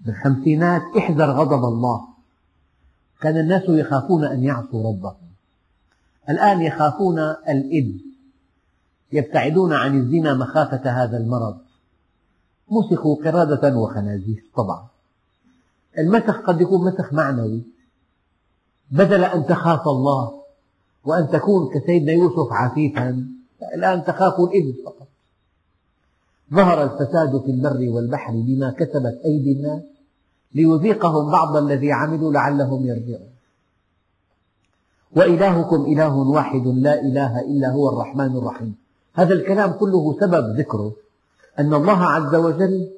بالخمسينات 0.05 0.81
احذر 0.97 1.31
غضب 1.31 1.63
الله. 1.63 2.07
كان 3.21 3.37
الناس 3.37 3.63
يخافون 3.69 4.25
أن 4.25 4.43
يعصوا 4.43 4.89
ربهم. 4.89 5.27
الآن 6.29 6.61
يخافون 6.61 7.19
الإذن 7.49 7.99
يبتعدون 9.11 9.73
عن 9.73 9.99
الزنا 9.99 10.33
مخافة 10.33 10.89
هذا 11.03 11.17
المرض. 11.17 11.57
مسخوا 12.71 13.15
قردة 13.15 13.77
وخنازير 13.77 14.43
طبعا. 14.55 14.87
المسخ 15.97 16.37
قد 16.41 16.61
يكون 16.61 16.87
مسخ 16.87 17.13
معنوي. 17.13 17.63
بدل 18.91 19.23
أن 19.23 19.45
تخاف 19.45 19.87
الله 19.87 20.41
وأن 21.05 21.29
تكون 21.29 21.69
كسيدنا 21.73 22.11
يوسف 22.11 22.51
عفيفا 22.51 23.27
الآن 23.75 24.03
تخاف 24.03 24.39
الإذن 24.39 24.73
فقط. 24.85 25.07
ظهر 26.53 26.83
الفساد 26.83 27.41
في 27.41 27.51
البر 27.51 27.89
والبحر 27.89 28.31
بما 28.33 28.71
كسبت 28.71 29.21
أيدي 29.25 29.51
الناس 29.51 29.81
ليذيقهم 30.53 31.31
بعض 31.31 31.57
الذي 31.57 31.91
عملوا 31.91 32.33
لعلهم 32.33 32.85
يرجعون. 32.85 33.29
وإلهكم 35.15 35.85
إله 35.85 36.15
واحد 36.15 36.67
لا 36.67 37.01
إله 37.01 37.41
إلا 37.41 37.71
هو 37.71 37.89
الرحمن 37.89 38.37
الرحيم. 38.37 38.75
هذا 39.13 39.33
الكلام 39.33 39.71
كله 39.71 40.19
سبب 40.19 40.59
ذكره. 40.59 41.04
أن 41.59 41.73
الله 41.73 42.03
عز 42.03 42.35
وجل 42.35 42.91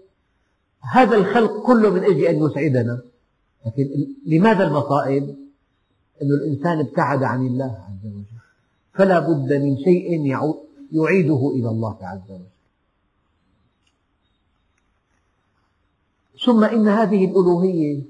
هذا 0.81 1.17
الخلق 1.17 1.65
كله 1.65 1.89
من 1.89 2.03
أجل 2.03 2.23
أن 2.23 2.45
يسعدنا. 2.45 3.01
لكن 3.65 4.07
لماذا 4.25 4.67
المصائب؟ 4.67 5.35
أن 6.21 6.27
الإنسان 6.27 6.79
ابتعد 6.79 7.23
عن 7.23 7.47
الله 7.47 7.85
عز 7.89 8.05
وجل. 8.05 8.23
فلا 8.93 9.19
بد 9.19 9.53
من 9.53 9.77
شيء 9.77 10.25
يعيده 10.91 11.51
إلى 11.55 11.69
الله 11.69 11.97
عز 12.01 12.31
وجل. 12.31 12.45
ثم 16.45 16.63
إن 16.63 16.87
هذه 16.87 17.25
الألوهية 17.25 18.01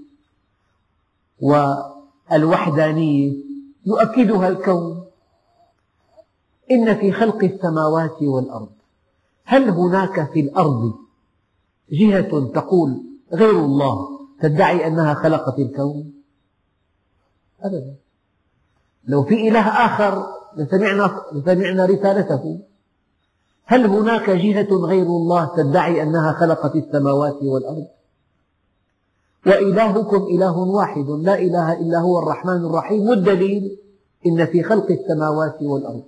والوحدانية 1.41 3.33
يؤكدها 3.85 4.47
الكون. 4.47 5.05
إن 6.71 6.95
في 6.95 7.11
خلق 7.11 7.43
السماوات 7.43 8.21
والأرض. 8.21 8.76
هل 9.49 9.69
هناك 9.69 10.31
في 10.31 10.39
الأرض 10.39 10.93
جهة 11.91 12.51
تقول 12.53 13.03
غير 13.33 13.59
الله 13.65 14.07
تدعي 14.41 14.87
أنها 14.87 15.13
خلقت 15.13 15.59
الكون؟ 15.59 16.13
أبدا. 17.61 17.95
لو 19.07 19.23
في 19.23 19.47
إله 19.47 19.85
آخر 19.85 20.25
لسمعنا, 20.57 21.21
لسمعنا 21.33 21.85
رسالته 21.85 22.59
هل 23.65 23.85
هناك 23.85 24.29
جهة 24.29 24.75
غير 24.85 25.05
الله 25.05 25.55
تدعي 25.57 26.03
أنها 26.03 26.31
خلقت 26.31 26.75
السماوات 26.75 27.43
والأرض؟ 27.43 27.87
وإلهكم 29.45 30.23
إله 30.23 30.57
واحد 30.57 31.09
لا 31.09 31.39
إله 31.39 31.73
إلا 31.73 31.99
هو 31.99 32.19
الرحمن 32.19 32.65
الرحيم 32.65 33.09
والدليل 33.09 33.77
إن 34.25 34.45
في 34.45 34.63
خلق 34.63 34.91
السماوات 34.91 35.61
والأرض. 35.61 36.03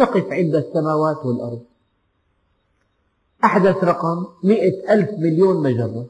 نقف 0.00 0.32
عند 0.32 0.54
السماوات 0.54 1.26
والأرض. 1.26 1.62
أحدث 3.46 3.84
رقم 3.84 4.26
مئة 4.42 4.92
ألف 4.92 5.10
مليون 5.10 5.62
مجرة. 5.62 6.06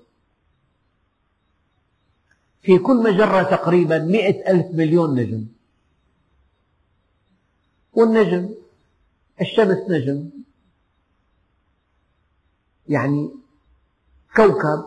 في 2.62 2.79
كل 2.79 2.96
مجرة 3.03 3.42
تقريبا 3.42 3.99
مئة 3.99 4.51
ألف 4.51 4.66
مليون 4.75 5.14
نجم. 5.14 5.46
والنجم 7.92 8.55
الشمس 9.40 9.79
نجم. 9.88 10.31
يعني 12.88 13.31
كوكب 14.37 14.85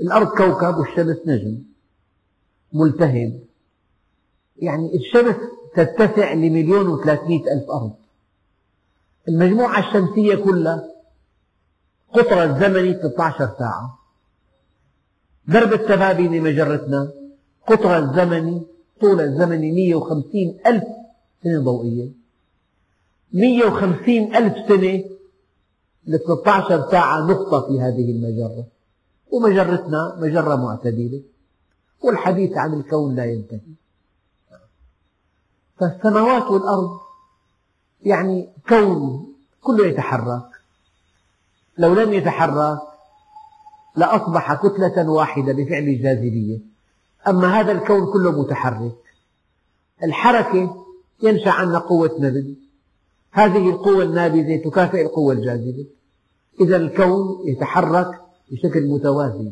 الأرض 0.00 0.26
كوكب 0.28 0.78
والشمس 0.78 1.16
نجم. 1.26 1.62
ملتهب. 2.72 3.40
يعني 4.56 4.96
الشمس 4.96 5.36
تتسع 5.74 6.32
لمليون 6.32 6.88
وثلاثمئة 6.88 7.52
ألف 7.52 7.70
أرض. 7.70 7.94
المجموعة 9.28 9.88
الشمسية 9.88 10.34
كلها 10.34 10.93
قطرها 12.14 12.44
الزمني 12.44 12.94
13 12.94 13.54
ساعة. 13.58 13.98
درب 15.48 15.72
التبابين 15.72 16.42
مجرتنا 16.42 17.12
قطرها 17.66 17.98
الزمني 17.98 18.62
طول 19.00 19.20
الزمني 19.20 19.72
150 19.72 20.58
ألف 20.66 20.84
سنة 21.44 21.60
ضوئية. 21.60 22.08
150 23.32 24.36
ألف 24.36 24.68
سنة 24.68 25.04
ل 26.06 26.18
13 26.18 26.90
ساعة 26.90 27.20
نقطة 27.26 27.66
في 27.66 27.80
هذه 27.80 28.10
المجرة. 28.10 28.66
ومجرتنا 29.30 30.16
مجرة 30.20 30.56
معتدلة. 30.56 31.22
والحديث 32.04 32.52
عن 32.56 32.74
الكون 32.74 33.14
لا 33.14 33.24
ينتهي. 33.24 33.74
فالسماوات 35.80 36.50
والأرض 36.50 36.98
يعني 38.02 38.48
كون 38.68 39.26
كله 39.62 39.86
يتحرك. 39.86 40.53
لو 41.78 41.94
لم 41.94 42.12
يتحرك 42.12 42.78
لأصبح 43.96 44.54
كتلة 44.54 45.10
واحدة 45.10 45.52
بفعل 45.52 45.82
الجاذبية. 45.82 46.58
أما 47.28 47.60
هذا 47.60 47.72
الكون 47.72 48.12
كله 48.12 48.40
متحرك. 48.40 48.96
الحركة 50.02 50.84
ينشأ 51.22 51.50
عنها 51.50 51.78
قوة 51.78 52.16
نبذ. 52.18 52.54
هذه 53.30 53.70
القوة 53.70 54.02
النابذة 54.02 54.56
تكافئ 54.56 55.02
القوة 55.02 55.32
الجاذبة. 55.32 55.86
إذا 56.60 56.76
الكون 56.76 57.48
يتحرك 57.48 58.20
بشكل 58.50 58.88
متوازي 58.88 59.50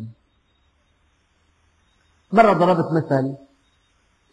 مرة 2.33 2.53
ضربت 2.53 2.93
مثل 2.93 3.35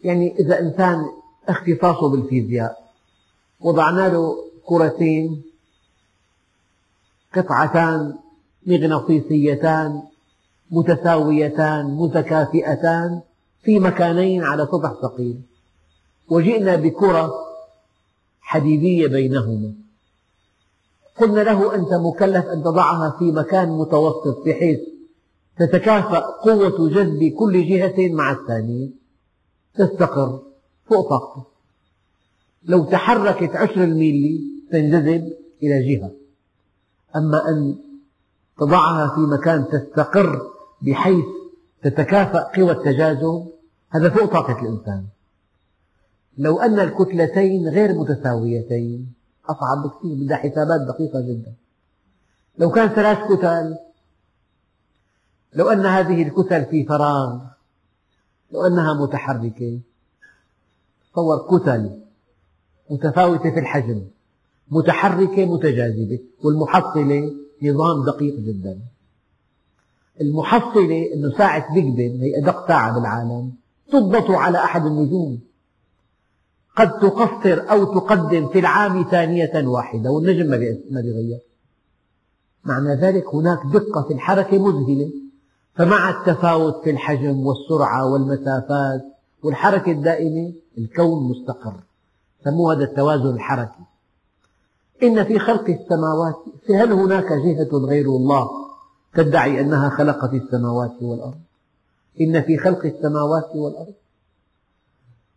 يعني 0.04 0.36
إذا 0.38 0.60
إنسان 0.60 1.06
اختصاصه 1.48 2.08
بالفيزياء 2.08 2.90
وضعنا 3.60 4.08
له 4.08 4.36
كرتين 4.66 5.42
قطعتان 7.34 8.14
مغناطيسيتان 8.66 10.02
متساويتان 10.70 11.86
متكافئتان 11.86 13.20
في 13.62 13.78
مكانين 13.78 14.44
على 14.44 14.66
سطح 14.66 14.92
ثقيل. 15.02 15.40
وجئنا 16.28 16.76
بكرة 16.76 17.32
حديدية 18.40 19.06
بينهما. 19.06 19.72
قلنا 21.20 21.40
له 21.40 21.74
أنت 21.74 21.94
مكلف 21.94 22.46
أن 22.46 22.62
تضعها 22.62 23.16
في 23.18 23.32
مكان 23.32 23.68
متوسط 23.68 24.42
بحيث 24.46 24.80
تتكافأ 25.58 26.18
قوة 26.18 26.88
جذب 26.88 27.32
كل 27.38 27.68
جهة 27.68 28.08
مع 28.12 28.32
الثانية 28.32 28.88
تستقر 29.74 30.40
فوق 30.88 31.08
طاقته 31.08 31.44
لو 32.64 32.84
تحركت 32.84 33.56
عشر 33.56 33.84
الميلي 33.84 34.40
تنجذب 34.72 35.32
إلى 35.62 35.94
جهة. 35.94 36.10
أما 37.16 37.48
أن 37.48 37.76
تضعها 38.58 39.14
في 39.14 39.20
مكان 39.20 39.68
تستقر 39.68 40.50
بحيث 40.82 41.24
تتكافأ 41.82 42.42
قوى 42.56 42.72
التجاذب 42.72 43.52
هذا 43.90 44.10
فوق 44.10 44.32
طاقة 44.32 44.62
الإنسان. 44.62 45.06
لو 46.38 46.60
أن 46.60 46.80
الكتلتين 46.80 47.68
غير 47.68 47.94
متساويتين 47.94 49.12
أصعب 49.48 49.82
بكثير 49.82 50.24
بدها 50.24 50.36
حسابات 50.36 50.80
دقيقة 50.80 51.20
جدا. 51.20 51.54
لو 52.58 52.70
كان 52.70 52.88
ثلاث 52.88 53.18
كتل 53.18 53.76
لو 55.54 55.68
أن 55.68 55.86
هذه 55.86 56.22
الكتل 56.22 56.64
في 56.64 56.84
فراغ 56.84 57.40
لو 58.52 58.66
أنها 58.66 58.94
متحركة 58.94 59.80
تصور 61.12 61.58
كتل 61.58 62.00
متفاوتة 62.90 63.50
في 63.50 63.60
الحجم. 63.60 64.06
متحركة 64.70 65.44
متجاذبة 65.44 66.18
والمحصلة 66.44 67.34
نظام 67.62 68.04
دقيق 68.04 68.36
جدا. 68.38 68.78
المحصلة 70.20 71.14
أنه 71.14 71.38
ساعة 71.38 71.74
بيج 71.74 71.84
بن 71.84 72.20
هي 72.20 72.38
أدق 72.42 72.68
ساعة 72.68 72.94
بالعالم 72.94 73.52
تضبط 73.92 74.30
على 74.30 74.58
أحد 74.58 74.86
النجوم. 74.86 75.40
قد 76.76 76.98
تقصر 76.98 77.70
أو 77.70 77.84
تقدم 77.84 78.48
في 78.48 78.58
العام 78.58 79.04
ثانية 79.10 79.68
واحدة 79.68 80.10
والنجم 80.10 80.50
ما 80.90 81.00
بيغير. 81.00 81.40
معنى 82.64 82.94
ذلك 82.94 83.34
هناك 83.34 83.58
دقة 83.72 84.02
في 84.02 84.14
الحركة 84.14 84.58
مذهلة. 84.58 85.10
فمع 85.74 86.10
التفاوت 86.10 86.84
في 86.84 86.90
الحجم 86.90 87.46
والسرعة 87.46 88.12
والمسافات 88.12 89.04
والحركة 89.42 89.92
الدائمة 89.92 90.52
الكون 90.78 91.30
مستقر. 91.30 91.80
سموه 92.44 92.74
هذا 92.74 92.84
التوازن 92.84 93.34
الحركي. 93.34 93.89
إن 95.02 95.24
في 95.24 95.38
خلق 95.38 95.70
السماوات 95.70 96.36
هل 96.70 96.92
هناك 96.92 97.32
جهة 97.32 97.78
غير 97.78 98.06
الله 98.06 98.48
تدعي 99.14 99.60
أنها 99.60 99.90
خلقت 99.90 100.34
السماوات 100.34 101.02
والأرض؟ 101.02 101.40
إن 102.20 102.42
في 102.42 102.58
خلق 102.58 102.84
السماوات 102.84 103.50
والأرض. 103.54 103.94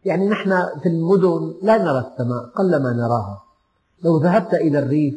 يعني 0.05 0.27
نحن 0.27 0.49
في 0.83 0.89
المدن 0.89 1.53
لا 1.61 1.77
نرى 1.77 1.99
السماء 1.99 2.45
قلما 2.45 2.93
نراها. 2.93 3.43
لو 4.03 4.17
ذهبت 4.17 4.53
إلى 4.53 4.79
الريف 4.79 5.15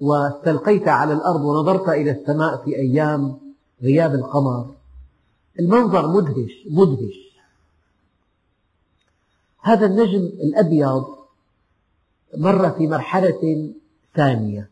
واستلقيت 0.00 0.88
على 0.88 1.12
الأرض 1.12 1.40
ونظرت 1.40 1.88
إلى 1.88 2.10
السماء 2.10 2.56
في 2.64 2.76
أيام 2.76 3.38
غياب 3.82 4.14
القمر 4.14 4.74
المنظر 5.60 6.08
مدهش 6.08 6.66
مدهش. 6.70 7.24
هذا 9.60 9.86
النجم 9.86 10.20
الأبيض 10.20 11.23
مر 12.36 12.70
في 12.70 12.86
مرحلة 12.86 13.72
ثانية. 14.16 14.70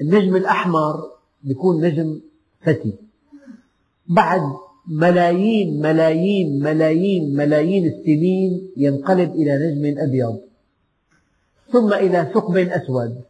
النجم 0.00 0.36
الأحمر 0.36 1.10
يكون 1.44 1.84
نجم 1.84 2.20
فتي. 2.60 2.94
بعد 4.06 4.42
ملايين 4.86 5.80
ملايين 5.82 6.62
ملايين 6.62 7.36
ملايين 7.36 7.86
السنين 7.86 8.72
ينقلب 8.76 9.30
إلى 9.30 9.58
نجم 9.58 10.00
أبيض. 10.00 10.40
ثم 11.72 11.92
إلى 11.92 12.30
ثقب 12.34 12.56
أسود. 12.56 13.22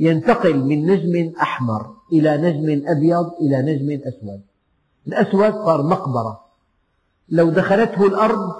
ينتقل 0.00 0.64
من 0.64 0.86
نجم 0.86 1.32
أحمر 1.40 1.94
إلى 2.12 2.36
نجم 2.36 2.88
أبيض 2.88 3.32
إلى 3.40 3.62
نجم 3.62 4.08
أسود. 4.08 4.40
الأسود 5.06 5.52
صار 5.52 5.82
مقبرة. 5.82 6.44
لو 7.28 7.50
دخلته 7.50 8.06
الأرض 8.06 8.52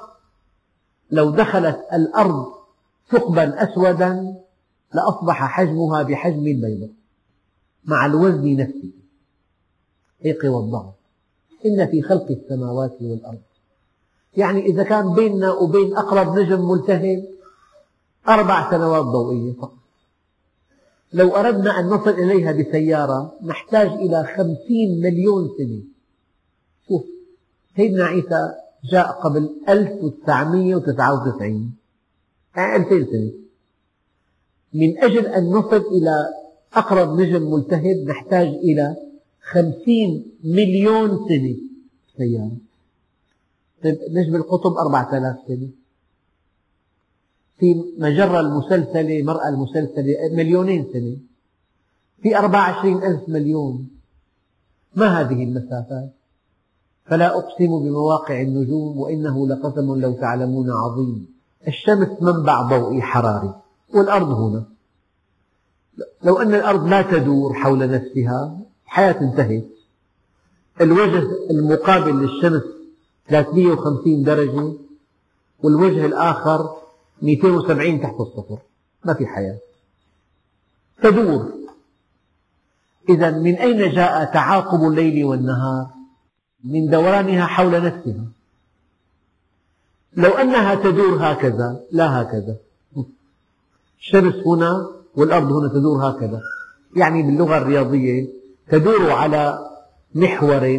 لو 1.10 1.30
دخلت 1.30 1.86
الأرض 1.92 2.57
ثقبا 3.10 3.64
أسودا 3.64 4.34
لأصبح 4.94 5.44
حجمها 5.44 6.02
بحجم 6.02 6.46
البيضة. 6.46 6.88
مع 7.84 8.06
الوزن 8.06 8.56
نفسه. 8.56 8.90
هيك 10.20 10.44
والضغط. 10.44 10.94
إن 11.66 11.86
في 11.86 12.02
خلق 12.02 12.26
السماوات 12.30 12.96
والأرض. 13.00 13.40
يعني 14.36 14.66
إذا 14.66 14.82
كان 14.82 15.14
بيننا 15.14 15.52
وبين 15.52 15.96
أقرب 15.96 16.38
نجم 16.38 16.70
ملتهب 16.70 17.24
أربع 18.28 18.70
سنوات 18.70 19.04
ضوئية 19.04 19.52
فقط. 19.52 19.78
لو 21.12 21.36
أردنا 21.36 21.80
أن 21.80 21.86
نصل 21.86 22.10
إليها 22.10 22.52
بسيارة 22.52 23.34
نحتاج 23.42 23.86
إلى 23.86 24.24
خمسين 24.24 25.00
مليون 25.00 25.48
سنة. 25.58 25.82
شوف 26.88 27.04
سيدنا 27.76 28.04
عيسى 28.04 28.54
جاء 28.84 29.20
قبل 29.20 29.50
1999 29.68 31.77
2000 32.56 33.06
سنة 33.10 33.32
من 34.74 34.98
أجل 34.98 35.26
أن 35.26 35.50
نصل 35.50 35.76
إلى 35.76 36.28
أقرب 36.74 37.20
نجم 37.20 37.52
ملتهب 37.52 37.96
نحتاج 37.96 38.46
إلى 38.46 38.96
خمسين 39.42 40.32
مليون 40.44 41.08
سنة 41.28 41.56
سيارة. 42.16 42.56
طيب 43.84 43.98
نجم 44.10 44.36
القطب 44.36 44.72
أربعة 44.72 45.18
آلاف 45.18 45.36
سنة. 45.48 45.68
في 47.58 47.84
مجرة 47.98 48.40
المسلسلة 48.40 49.22
مرأة 49.22 49.48
المسلسلة 49.48 50.14
مليونين 50.32 50.86
سنة. 50.92 51.16
في 52.22 52.38
أربعة 52.38 52.74
وعشرين 52.74 53.02
ألف 53.02 53.28
مليون. 53.28 53.88
ما 54.94 55.20
هذه 55.20 55.44
المسافات؟ 55.44 56.10
فلا 57.04 57.38
أقسم 57.38 57.78
بمواقع 57.78 58.40
النجوم 58.42 58.98
وإنه 58.98 59.48
لقسم 59.48 60.00
لو 60.00 60.12
تعلمون 60.12 60.70
عظيم. 60.70 61.37
الشمس 61.66 62.08
منبع 62.20 62.62
ضوئي 62.62 63.02
حراري 63.02 63.54
والأرض 63.94 64.30
هنا. 64.30 64.64
لو 66.22 66.38
أن 66.38 66.54
الأرض 66.54 66.88
لا 66.88 67.02
تدور 67.02 67.54
حول 67.54 67.78
نفسها 67.90 68.58
الحياة 68.84 69.20
انتهت. 69.20 69.68
الوجه 70.80 71.26
المقابل 71.50 72.22
للشمس 72.22 72.62
350 73.28 74.22
درجة 74.22 74.72
والوجه 75.62 76.06
الآخر 76.06 76.76
270 77.22 78.00
تحت 78.00 78.20
الصفر. 78.20 78.58
ما 79.04 79.14
في 79.14 79.26
حياة. 79.26 79.58
تدور. 81.02 81.52
إذا 83.08 83.30
من 83.30 83.54
أين 83.54 83.92
جاء 83.92 84.24
تعاقب 84.24 84.82
الليل 84.82 85.24
والنهار؟ 85.24 85.86
من 86.64 86.90
دورانها 86.90 87.46
حول 87.46 87.84
نفسها. 87.84 88.24
لو 90.18 90.30
أنها 90.30 90.74
تدور 90.74 91.16
هكذا 91.20 91.80
لا 91.90 92.22
هكذا. 92.22 92.56
الشمس 94.00 94.34
هنا 94.46 94.90
والأرض 95.16 95.52
هنا 95.52 95.68
تدور 95.68 96.10
هكذا. 96.10 96.40
يعني 96.96 97.22
باللغة 97.22 97.58
الرياضية 97.58 98.28
تدور 98.68 99.10
على 99.10 99.70
محور 100.14 100.78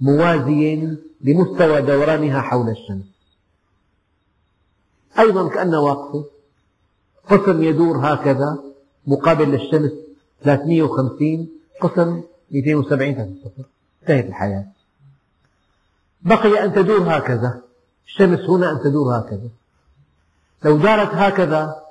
موازي 0.00 0.96
لمستوى 1.20 1.82
دورانها 1.82 2.40
حول 2.40 2.68
الشمس. 2.68 3.04
أيضا 5.18 5.48
كأنها 5.48 5.78
واقفة. 5.78 6.24
قسم 7.30 7.62
يدور 7.62 7.96
هكذا 7.98 8.58
مقابل 9.06 9.48
للشمس 9.48 9.92
350 10.42 11.48
قسم 11.80 12.22
270 12.50 13.14
تحت 13.16 13.28
الصفر 13.28 13.64
انتهت 14.02 14.26
الحياة. 14.26 14.66
بقي 16.22 16.64
أن 16.64 16.72
تدور 16.72 17.16
هكذا. 17.16 17.65
الشمس 18.06 18.40
هنا 18.40 18.72
أن 18.72 18.80
تدور 18.80 19.18
هكذا. 19.18 19.48
لو 20.64 20.76
دارت 20.76 21.14
هكذا 21.14 21.82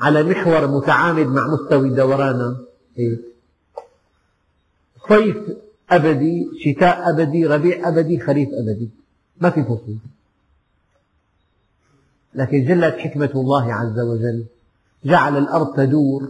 على 0.00 0.22
محور 0.22 0.66
متعامد 0.66 1.26
مع 1.26 1.46
مستوى 1.46 1.90
دورانها 1.90 2.56
هيك 2.96 3.20
صيف 5.08 5.36
أبدي 5.90 6.46
شتاء 6.64 7.10
أبدي 7.10 7.46
ربيع 7.46 7.88
أبدي 7.88 8.20
خريف 8.20 8.48
أبدي. 8.52 8.90
ما 9.40 9.50
في 9.50 9.62
فصول 9.64 9.98
لكن 12.34 12.64
جلت 12.64 12.96
حكمة 12.96 13.30
الله 13.34 13.74
عز 13.74 13.98
وجل. 13.98 14.44
جعل 15.04 15.36
الأرض 15.36 15.76
تدور 15.76 16.28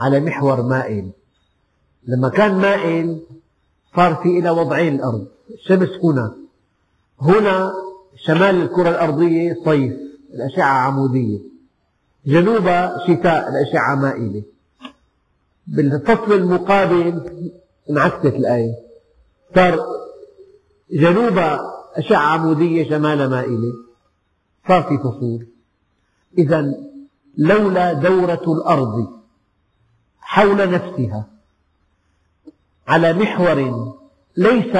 على 0.00 0.20
محور 0.20 0.62
مائل. 0.62 1.10
لما 2.06 2.28
كان 2.28 2.54
مائل 2.54 3.20
صار 3.96 4.14
في 4.14 4.38
إلى 4.38 4.50
وضعين 4.50 4.94
الأرض. 4.94 5.26
الشمس 5.50 5.88
هنا. 6.04 6.34
هنا 7.20 7.72
شمال 8.16 8.62
الكرة 8.62 8.88
الأرضية 8.88 9.56
صيف 9.64 9.92
الأشعة 10.34 10.72
عمودية. 10.72 11.38
جنوبها 12.26 12.98
شتاء 13.06 13.48
الأشعة 13.48 13.94
مائلة. 13.94 14.42
بالفصل 15.66 16.32
المقابل 16.32 17.22
انعكست 17.90 18.26
الآية. 18.26 18.74
صار 19.54 19.80
جنوبها 20.90 21.60
أشعة 21.94 22.18
عمودية 22.18 22.88
شمال 22.88 23.30
مائلة. 23.30 23.72
صار 24.68 24.82
في 24.82 24.98
فصول. 24.98 25.46
إذا 26.38 26.74
لولا 27.36 27.92
دورة 27.92 28.42
الأرض 28.48 29.16
حول 30.20 30.70
نفسها 30.70 31.26
على 32.88 33.12
محور 33.12 33.92
ليس 34.36 34.76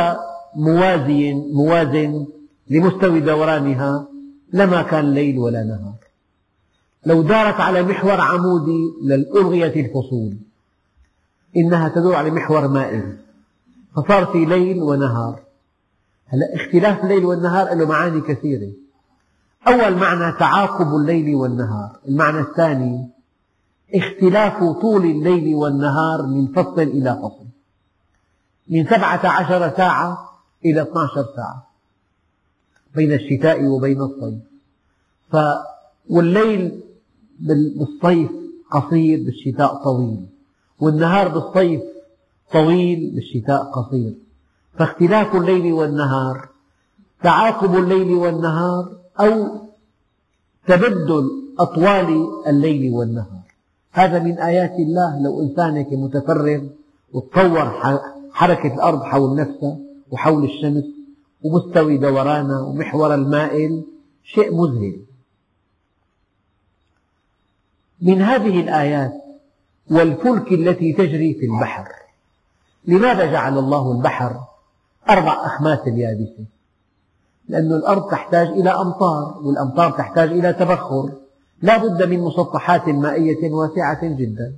موازي 0.56 1.34
موازن 1.34 2.26
لمستوى 2.70 3.20
دورانها 3.20 4.08
لما 4.52 4.82
كان 4.82 5.14
ليل 5.14 5.38
ولا 5.38 5.64
نهار. 5.64 5.94
لو 7.06 7.22
دارت 7.22 7.60
على 7.60 7.82
محور 7.82 8.20
عمودي 8.20 8.92
لألغيت 9.02 9.76
الفصول. 9.76 10.36
إنها 11.56 11.88
تدور 11.88 12.14
على 12.14 12.30
محور 12.30 12.68
مائل. 12.68 13.16
فصار 13.96 14.26
في 14.26 14.44
ليل 14.44 14.82
ونهار. 14.82 15.40
هلا 16.26 16.54
اختلاف 16.54 17.04
الليل 17.04 17.24
والنهار 17.24 17.74
له 17.74 17.86
معاني 17.86 18.20
كثيرة. 18.20 18.72
أول 19.68 19.96
معنى 19.96 20.38
تعاقب 20.38 20.96
الليل 20.96 21.34
والنهار. 21.34 21.98
المعنى 22.08 22.40
الثاني 22.40 23.08
اختلاف 23.94 24.58
طول 24.58 25.04
الليل 25.04 25.54
والنهار 25.54 26.26
من 26.26 26.46
فصل 26.46 26.80
إلى 26.80 27.18
فصل. 27.22 27.46
من 28.68 28.86
سبعة 28.86 29.26
عشر 29.26 29.76
ساعة 29.76 30.30
إلى 30.64 30.82
12 30.82 31.26
ساعة. 31.36 31.65
بين 32.96 33.12
الشتاء 33.12 33.64
وبين 33.64 34.00
الصيف. 34.00 34.42
ف 35.32 35.36
والليل 36.10 36.80
بالصيف 37.40 38.30
قصير 38.70 39.22
بالشتاء 39.24 39.74
طويل. 39.74 40.26
والنهار 40.80 41.28
بالصيف 41.28 41.82
طويل 42.52 43.10
بالشتاء 43.14 43.62
قصير. 43.62 44.14
فاختلاف 44.78 45.36
الليل 45.36 45.72
والنهار 45.72 46.48
تعاقب 47.22 47.76
الليل 47.76 48.14
والنهار 48.14 48.92
أو 49.20 49.48
تبدل 50.66 51.30
أطوال 51.58 52.28
الليل 52.46 52.92
والنهار. 52.92 53.46
هذا 53.92 54.18
من 54.18 54.38
آيات 54.38 54.74
الله 54.78 55.22
لو 55.22 55.42
إنسان 55.42 55.76
هيك 55.76 55.92
متفرغ 55.92 56.60
وتطور 57.12 57.66
حركة 58.32 58.74
الأرض 58.74 59.02
حول 59.02 59.36
نفسها 59.36 59.76
وحول 60.10 60.44
الشمس 60.44 60.84
ومستوي 61.46 61.96
دورانها 61.96 62.60
ومحور 62.60 63.14
المائل 63.14 63.84
شيء 64.24 64.54
مذهل. 64.54 65.00
من 68.00 68.22
هذه 68.22 68.60
الآيات 68.60 69.12
والفلك 69.90 70.52
التي 70.52 70.92
تجري 70.92 71.34
في 71.34 71.46
البحر 71.46 71.88
لماذا 72.84 73.26
جعل 73.32 73.58
الله 73.58 73.92
البحر 73.92 74.40
أربع 75.10 75.46
أخماس 75.46 75.86
يابسة 75.86 76.44
لأن 77.48 77.72
الأرض 77.72 78.10
تحتاج 78.10 78.46
إلى 78.46 78.70
أمطار 78.70 79.38
والأمطار 79.42 79.90
تحتاج 79.90 80.30
إلى 80.30 80.52
تبخر. 80.52 81.12
لا 81.62 81.76
بد 81.76 82.02
من 82.02 82.20
مسطحات 82.20 82.88
مائية 82.88 83.52
واسعة 83.52 84.06
جدا. 84.06 84.56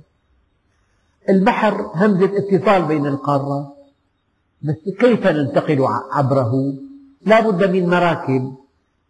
البحر 1.29 1.91
همزة 1.95 2.37
اتصال 2.37 2.85
بين 2.85 3.05
القارات 3.05 3.78
كيف 4.99 5.27
ننتقل 5.27 5.85
عبره؟ 6.11 6.73
لا 7.25 7.49
بد 7.49 7.71
من 7.71 7.89
مراكب. 7.89 8.55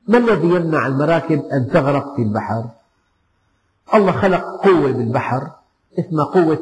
ما 0.08 0.18
الذي 0.18 0.48
يمنع 0.48 0.88
المراكب 0.88 1.46
أن 1.46 1.68
تغرق 1.68 2.16
في 2.16 2.22
البحر؟ 2.22 2.66
الله 3.94 4.12
خلق 4.12 4.44
قوة 4.64 4.92
بالبحر 4.92 5.52
اسمها 6.00 6.26
قوة 6.26 6.60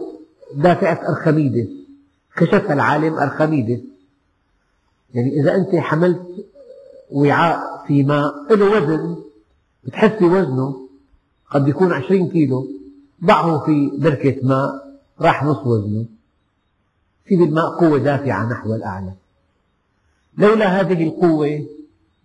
دافعة 0.56 1.10
أرخميدس. 1.10 1.68
كشفها 2.38 2.74
العالم 2.74 3.14
أرخميدس. 3.14 3.80
يعني 5.14 5.40
إذا 5.40 5.56
أنت 5.56 5.76
حملت 5.76 6.46
وعاء 7.12 7.86
في 7.88 8.04
ماء 8.04 8.56
له 8.56 8.66
وزن. 8.66 9.16
بتحس 9.84 10.20
بوزنه. 10.20 10.88
قد 11.52 11.68
يكون 11.68 11.94
عشرين 11.94 12.30
كيلو. 12.30 12.68
ضعه 13.26 13.66
في 13.66 13.92
بركة 13.98 14.36
ماء 14.44 15.00
راح 15.22 15.44
نص 15.44 15.58
وزنه. 15.66 16.06
في 17.28 17.36
بالماء 17.36 17.80
قوة 17.80 17.98
دافعة 17.98 18.50
نحو 18.50 18.76
الأعلى. 18.76 19.14
لولا 20.38 20.82
هذه 20.82 21.04
القوة 21.04 21.66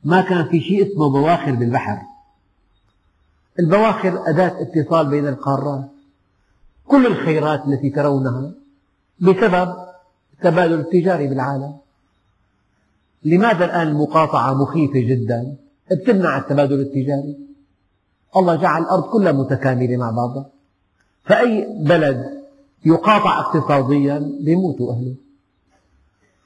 ما 0.04 0.20
كان 0.20 0.48
في 0.48 0.60
شيء 0.60 0.92
اسمه 0.92 1.10
بواخر 1.10 1.52
بالبحر. 1.52 1.98
البواخر 3.58 4.28
أداة 4.28 4.62
اتصال 4.62 5.06
بين 5.06 5.28
القارات. 5.28 5.88
كل 6.86 7.06
الخيرات 7.06 7.66
التي 7.66 7.90
ترونها 7.90 8.52
بسبب 9.20 9.76
التبادل 10.34 10.80
التجاري 10.80 11.26
بالعالم. 11.26 11.76
لماذا 13.24 13.64
الآن 13.64 13.88
المقاطعة 13.88 14.54
مخيفة 14.54 15.00
جدا؟ 15.00 15.56
بتمنع 15.90 16.38
التبادل 16.38 16.80
التجاري. 16.80 17.38
الله 18.36 18.56
جعل 18.56 18.82
الأرض 18.82 19.02
كلها 19.02 19.32
متكاملة 19.32 19.96
مع 19.96 20.10
بعضها. 20.10 20.46
فأي 21.24 21.66
بلد 21.80 22.41
يقاطع 22.84 23.40
اقتصاديا 23.40 24.32
بيموتوا 24.40 24.92
أهله. 24.92 25.14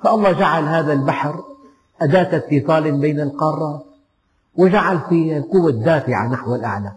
فالله 0.04 0.32
جعل 0.32 0.64
هذا 0.64 0.92
البحر 0.92 1.44
أداة 2.02 2.36
اتصال 2.36 3.00
بين 3.00 3.20
القارات 3.20 3.84
وجعل 4.56 5.00
فيه 5.08 5.38
القوة 5.38 5.68
الدافعة 5.68 6.28
نحو 6.28 6.54
الأعلى. 6.54 6.92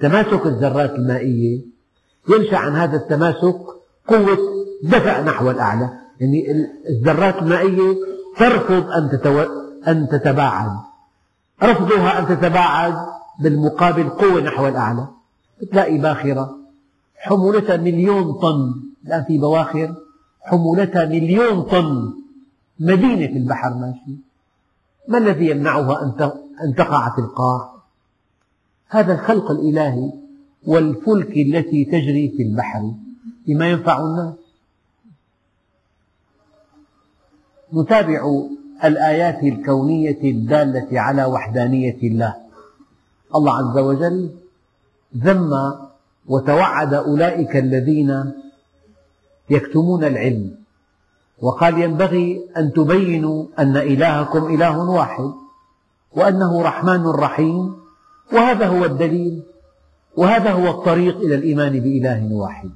تماسك 0.00 0.46
الذرات 0.46 0.90
المائية 0.90 1.60
ينشأ 2.28 2.56
عن 2.56 2.76
هذا 2.76 2.96
التماسك 2.96 3.58
قوة 4.08 4.38
دفع 4.82 5.20
نحو 5.20 5.50
الأعلى. 5.50 5.90
يعني 6.20 6.66
الذرات 6.88 7.42
المائية 7.42 7.96
ترفض 8.36 8.90
أن, 8.90 9.10
تتو... 9.10 9.40
أن 9.88 10.08
تتباعد. 10.08 10.70
رفضها 11.62 12.18
أن 12.18 12.26
تتباعد 12.26 12.94
بالمقابل 13.40 14.08
قوة 14.08 14.40
نحو 14.40 14.68
الأعلى. 14.68 15.06
تلاقي 15.72 15.98
باخرة 15.98 16.55
حمولتها 17.26 17.76
مليون 17.76 18.32
طن. 18.32 18.74
الآن 19.06 19.24
في 19.24 19.38
بواخر. 19.38 19.94
حمولتها 20.40 21.04
مليون 21.06 21.62
طن. 21.62 22.14
مدينة 22.80 23.26
في 23.26 23.38
البحر 23.38 23.74
ماشي. 23.74 24.16
ما 25.08 25.18
الذي 25.18 25.50
يمنعها 25.50 26.02
أن 26.64 26.74
تقع 26.74 27.14
في 27.14 27.20
القاع؟ 27.20 27.74
هذا 28.88 29.14
الخلق 29.14 29.50
الإلهي 29.50 30.12
والفلك 30.66 31.36
التي 31.36 31.84
تجري 31.84 32.28
في 32.36 32.42
البحر. 32.42 32.92
بما 33.46 33.70
ينفع 33.70 34.00
الناس. 34.00 34.34
نتابع 37.74 38.42
الآيات 38.84 39.42
الكونية 39.42 40.20
الدالة 40.24 41.00
على 41.00 41.24
وحدانية 41.24 41.98
الله. 42.02 42.34
الله 43.34 43.56
عز 43.56 43.78
وجل 43.78 44.30
ذم 45.16 45.50
وتوعد 46.28 46.94
أولئك 46.94 47.56
الذين 47.56 48.32
يكتمون 49.50 50.04
العلم. 50.04 50.56
وقال 51.42 51.82
ينبغي 51.82 52.50
أن 52.56 52.72
تبينوا 52.72 53.46
أن 53.58 53.76
إلهكم 53.76 54.54
إله 54.54 54.78
واحد 54.78 55.32
وأنه 56.12 56.62
رحمن 56.62 57.06
رحيم 57.06 57.76
وهذا 58.32 58.66
هو 58.66 58.84
الدليل 58.84 59.42
وهذا 60.16 60.52
هو 60.52 60.70
الطريق 60.70 61.16
إلى 61.16 61.34
الإيمان 61.34 61.72
بإله 61.72 62.34
واحد. 62.34 62.70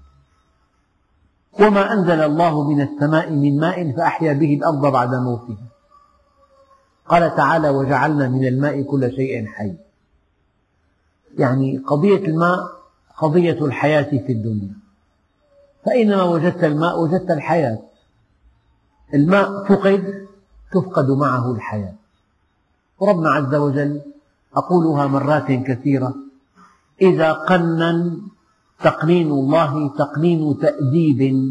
وما 1.60 1.92
أنزل 1.92 2.20
الله 2.20 2.68
من 2.68 2.80
السماء 2.80 3.30
من 3.30 3.60
ماء 3.60 3.92
فأحيا 3.96 4.32
به 4.32 4.54
الأرض 4.54 4.92
بعد 4.92 5.14
موتها. 5.14 5.66
قال 7.08 7.36
تعالى 7.36 7.68
وجعلنا 7.68 8.28
من 8.28 8.46
الماء 8.46 8.82
كل 8.82 9.12
شيء 9.12 9.46
حي. 9.46 9.74
يعني 11.38 11.78
قضية 11.78 12.24
الماء 12.24 12.79
قضية 13.20 13.64
الحياة 13.64 14.10
في 14.26 14.32
الدنيا. 14.32 14.74
فأينما 15.86 16.22
وجدت 16.22 16.64
الماء 16.64 17.00
وجدت 17.02 17.30
الحياة. 17.30 17.78
الماء 19.14 19.64
فقد 19.64 20.26
تفقد 20.72 21.10
معه 21.10 21.52
الحياة. 21.52 21.94
وربنا 22.98 23.30
عز 23.30 23.54
وجل 23.54 24.00
أقولها 24.56 25.06
مرات 25.06 25.52
كثيرة 25.52 26.14
إذا 27.02 27.32
قنن 27.32 28.20
تقنين 28.80 29.30
الله 29.30 29.88
تقنين 29.88 30.58
تأديب 30.58 31.50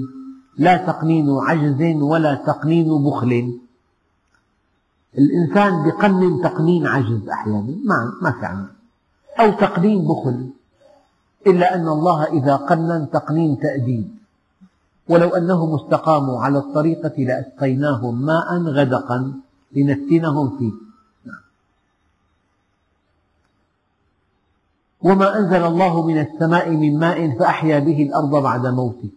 لا 0.57 0.78
تقنين 0.78 1.30
عجز 1.30 2.01
ولا 2.01 2.36
تقنين 2.36 3.03
بخل. 3.03 3.59
الإنسان 5.17 5.84
بقنن 5.88 6.41
تقنين 6.43 6.88
عجز 6.88 7.30
أحيانا 7.30 7.76
ما 7.86 8.13
ما 8.22 8.32
في 8.32 8.45
عنده 8.45 8.72
أو 9.39 9.51
تقنين 9.51 10.07
بخل. 10.07 10.49
إلا 11.47 11.75
أن 11.75 11.87
الله 11.87 12.25
إذا 12.25 12.55
قنن 12.55 13.09
تقنين 13.09 13.59
تأديب. 13.59 14.19
ولو 15.09 15.29
أنهم 15.29 15.75
استقاموا 15.75 16.41
على 16.41 16.57
الطريقة 16.57 17.13
لأسقيناهم 17.17 18.25
ماء 18.25 18.57
غدقا 18.61 19.33
لنفتنهم 19.71 20.57
فيه. 20.57 20.71
وما 25.01 25.37
أنزل 25.37 25.63
الله 25.65 26.07
من 26.07 26.19
السماء 26.19 26.69
من 26.69 26.99
ماء 26.99 27.37
فأحيا 27.39 27.79
به 27.79 28.03
الأرض 28.03 28.43
بعد 28.43 28.67
موتها 28.67 29.09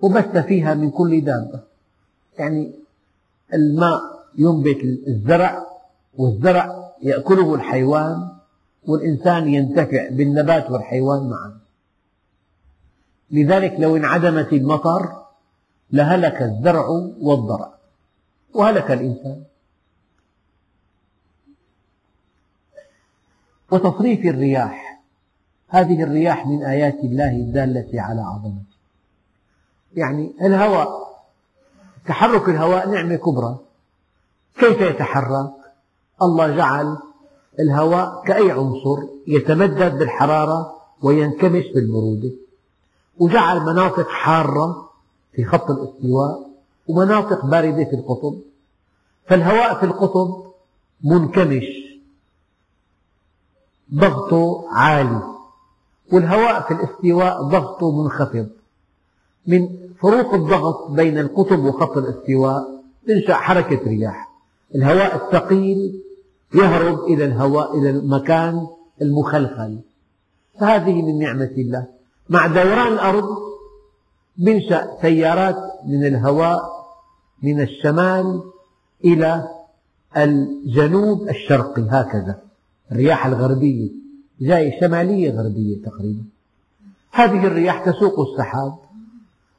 وبث 0.00 0.36
فيها 0.36 0.74
من 0.74 0.90
كل 0.90 1.20
دابة. 1.20 1.60
يعني 2.38 2.72
الماء 3.54 4.00
ينبت 4.38 4.80
الزرع 5.08 5.66
والزرع 6.18 6.92
يأكله 7.02 7.54
الحيوان 7.54 8.28
والإنسان 8.86 9.48
ينتفع 9.48 10.08
بالنبات 10.10 10.70
والحيوان 10.70 11.30
معا. 11.30 11.60
لذلك 13.30 13.76
لو 13.78 13.96
انعدمت 13.96 14.52
المطر 14.52 15.22
لهلك 15.92 16.42
الزرع 16.42 16.88
والضرع 17.20 17.74
وهلك 18.54 18.90
الإنسان. 18.90 19.44
وتصريف 23.70 24.20
الرياح 24.20 25.00
هذه 25.68 26.02
الرياح 26.02 26.46
من 26.46 26.64
آيات 26.64 26.94
الله 26.94 27.30
الدالة 27.30 28.02
على 28.02 28.20
عظمته. 28.20 28.76
يعني 29.94 30.34
الهواء 30.42 30.88
تحرك 32.06 32.48
الهواء 32.48 32.88
نعمة 32.88 33.16
كبرى. 33.16 33.58
كيف 34.58 34.80
يتحرك؟ 34.80 35.50
الله 36.22 36.56
جعل 36.56 36.98
الهواء 37.60 38.22
كأي 38.26 38.50
عنصر 38.50 39.02
يتمدد 39.26 39.98
بالحرارة 39.98 40.76
وينكمش 41.02 41.64
بالبرودة 41.74 42.30
وجعل 43.18 43.60
مناطق 43.60 44.08
حارة 44.08 44.90
في 45.32 45.44
خط 45.44 45.70
الاستواء 45.70 46.50
ومناطق 46.88 47.46
باردة 47.46 47.84
في 47.84 47.96
القطب. 47.96 48.34
فالهواء 49.26 49.74
في 49.74 49.86
القطب 49.86 50.44
منكمش. 51.04 51.64
ضغطه 53.94 54.64
عالي. 54.72 55.22
والهواء 56.12 56.60
في 56.60 56.74
الاستواء 56.74 57.42
ضغطه 57.42 58.02
منخفض. 58.02 58.48
من 59.46 59.68
فروق 60.00 60.34
الضغط 60.34 60.90
بين 60.90 61.18
القطب 61.18 61.58
وخط 61.64 61.96
الاستواء 61.96 62.82
تنشأ 63.06 63.34
حركة 63.34 63.88
رياح. 63.88 64.30
الهواء 64.74 65.16
الثقيل 65.16 66.02
يهرب 66.54 67.04
إلى 67.04 67.24
الهواء 67.24 67.78
إلى 67.78 67.90
المكان 67.90 68.66
المخلخل. 69.02 69.78
فهذه 70.60 71.02
من 71.02 71.18
نعمة 71.18 71.50
الله. 71.58 71.86
مع 72.28 72.46
دوران 72.46 72.92
الأرض 72.92 73.28
ينشأ 74.38 74.88
سيارات 75.02 75.56
من 75.86 76.06
الهواء 76.06 76.60
من 77.42 77.60
الشمال 77.60 78.42
إلى 79.04 79.48
الجنوب 80.16 81.28
الشرقي 81.28 81.86
هكذا. 81.90 82.38
الرياح 82.92 83.26
الغربية 83.26 83.90
جاية 84.40 84.80
شمالية 84.80 85.30
غربية 85.30 85.82
تقريبا. 85.84 86.24
هذه 87.12 87.46
الرياح 87.46 87.84
تسوق 87.84 88.20
السحاب 88.20 88.74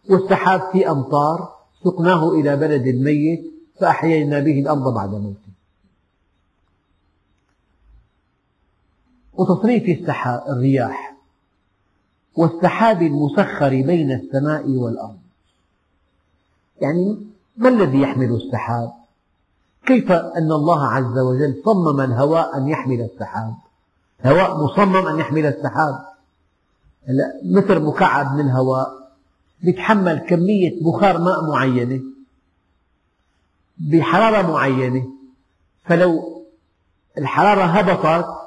والسحاب 0.09 0.61
في 0.71 0.89
أمطار 0.89 1.55
سقناه 1.83 2.31
إلى 2.31 2.55
بلد 2.55 2.87
ميت 2.87 3.41
فأحيينا 3.79 4.39
به 4.39 4.59
الأرض 4.59 4.93
بعد 4.93 5.09
موته. 5.09 5.51
وتصريف 9.41 10.09
الرياح 10.49 11.15
والسحاب 12.35 13.01
المسخر 13.01 13.69
بين 13.69 14.11
السماء 14.11 14.69
والأرض. 14.69 15.17
يعني 16.81 17.17
ما 17.57 17.69
الذي 17.69 18.01
يحمل 18.01 18.35
السحاب؟ 18.35 18.93
كيف 19.85 20.11
أن 20.11 20.51
الله 20.51 20.87
عز 20.87 21.17
وجل 21.17 21.61
صمم 21.65 22.01
الهواء 22.01 22.57
أن 22.57 22.67
يحمل 22.67 23.01
السحاب؟ 23.01 23.53
الهواء 24.25 24.63
مصمم 24.63 25.07
أن 25.07 25.19
يحمل 25.19 25.45
السحاب. 25.45 26.05
متر 27.43 27.79
مكعب 27.79 28.35
من 28.35 28.45
الهواء 28.45 29.11
يتحمل 29.63 30.19
كمية 30.19 30.83
بخار 30.83 31.17
ماء 31.17 31.49
معينة 31.49 32.01
بحرارة 33.77 34.51
معينة. 34.51 35.07
فلو 35.85 36.43
الحرارة 37.17 37.63
هبطت 37.63 38.41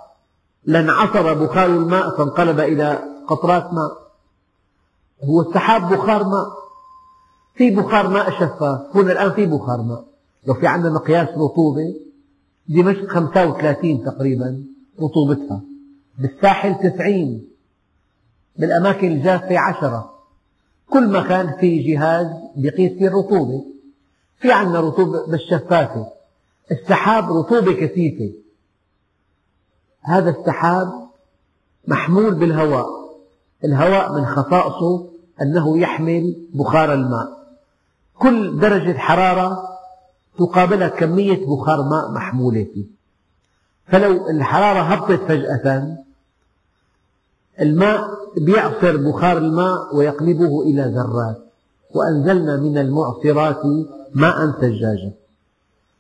لانعصر 0.67 1.35
بخار 1.35 1.67
الماء 1.67 2.17
فانقلب 2.17 2.61
إلى 2.61 2.99
قطرات 3.29 3.73
ماء. 3.73 4.05
هو 5.25 5.41
السحاب 5.41 5.93
بخار 5.93 6.25
ماء. 6.25 6.47
في 7.55 7.71
بخار 7.71 8.09
ماء 8.09 8.31
شفاف 8.31 8.97
هنا 8.97 9.13
الآن 9.13 9.33
في 9.33 9.47
بخار 9.47 9.83
ماء. 9.83 10.05
لو 10.47 10.55
في 10.55 10.67
عندنا 10.67 10.93
مقياس 10.93 11.29
رطوبة 11.29 11.95
دمشق 12.69 13.07
35 13.09 14.05
تقريبا 14.05 14.65
رطوبتها. 15.01 15.61
بالساحل 16.19 16.75
90 16.95 17.45
بالأماكن 18.57 19.13
الجافة 19.13 19.59
10 19.59 20.11
كل 20.91 21.09
مكان 21.09 21.57
فيه 21.61 21.95
جهاز 21.95 22.27
يقيس 22.57 22.93
فيه 22.93 23.09
الرطوبة. 23.09 23.65
في 24.41 24.53
عندنا 24.53 24.81
رطوبة 24.81 25.27
بس 25.27 25.41
شفافة 25.41 26.07
السحاب 26.71 27.33
رطوبة 27.33 27.73
كثيفة. 27.73 28.44
هذا 30.05 30.31
السحاب 30.31 31.09
محمول 31.89 32.35
بالهواء. 32.35 32.87
الهواء 33.65 34.13
من 34.13 34.27
خصائصه 34.27 35.07
أنه 35.43 35.79
يحمل 35.79 36.37
بخار 36.55 36.95
الماء. 36.95 37.29
كل 38.19 38.59
درجة 38.61 38.99
حرارة 38.99 39.63
تقابلها 40.39 40.89
كمية 40.89 41.47
بخار 41.47 41.83
ماء 41.83 42.11
محمولة 42.11 42.67
فيه. 42.75 42.85
فلو 43.87 44.31
الحرارة 44.31 44.81
هبطت 44.81 45.21
فجأة 45.29 45.97
الماء 47.61 48.11
يعصر 48.49 48.97
بخار 48.97 49.39
الماء 49.39 49.97
ويقلبه 49.97 50.63
إلى 50.63 50.83
ذرات. 50.83 51.39
وأنزلنا 51.95 52.57
من 52.57 52.79
المعصرات 52.79 53.63
ماء 54.15 54.51
ثجاجا. 54.51 55.13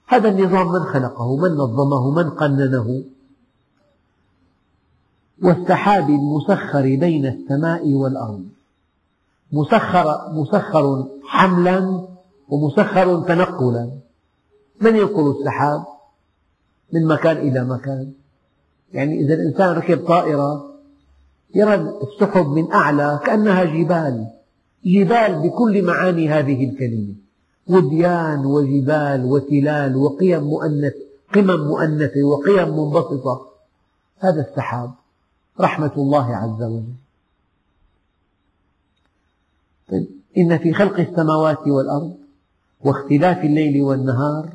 هذا 0.06 0.28
النظام 0.28 0.72
من 0.72 0.84
خلقه 0.84 1.36
من 1.36 1.50
نظمه 1.50 2.10
من 2.10 2.30
قننه. 2.30 3.04
والسحاب 5.42 6.08
المسخر 6.08 6.82
بين 6.82 7.26
السماء 7.26 7.88
والأرض. 7.88 8.44
مسخر, 9.52 10.32
مسخر 10.32 11.06
حملا 11.24 12.06
ومسخر 12.48 13.20
تنقلا. 13.20 13.90
من 14.80 14.96
ينقل 14.96 15.30
السحاب؟ 15.30 15.84
من 16.92 17.06
مكان 17.06 17.36
إلى 17.36 17.64
مكان. 17.64 18.12
يعني 18.92 19.20
إذا 19.20 19.34
الإنسان 19.34 19.68
ركب 19.68 20.06
طائرة 20.06 20.70
يرى 21.54 21.74
السحب 21.74 22.46
من 22.46 22.72
أعلى 22.72 23.20
كأنها 23.24 23.64
جبال. 23.64 24.26
جبال 24.84 25.42
بكل 25.42 25.82
معاني 25.82 26.28
هذه 26.28 26.70
الكلمة. 26.70 27.14
وديان 27.68 28.46
وجبال 28.46 29.24
وتلال 29.24 29.96
وقيم 29.96 30.42
مؤنث 30.42 30.94
قمم 31.34 31.60
مؤنثة 31.66 32.22
وقيم 32.24 32.68
منبسطة. 32.78 33.46
هذا 34.18 34.40
السحاب. 34.50 34.90
رحمة 35.60 35.92
الله 35.96 36.36
عز 36.36 36.62
وجل. 36.62 36.94
طيب 39.88 40.06
إن 40.38 40.58
في 40.58 40.72
خلق 40.72 41.00
السماوات 41.00 41.68
والأرض 41.68 42.16
واختلاف 42.84 43.44
الليل 43.44 43.82
والنهار 43.82 44.52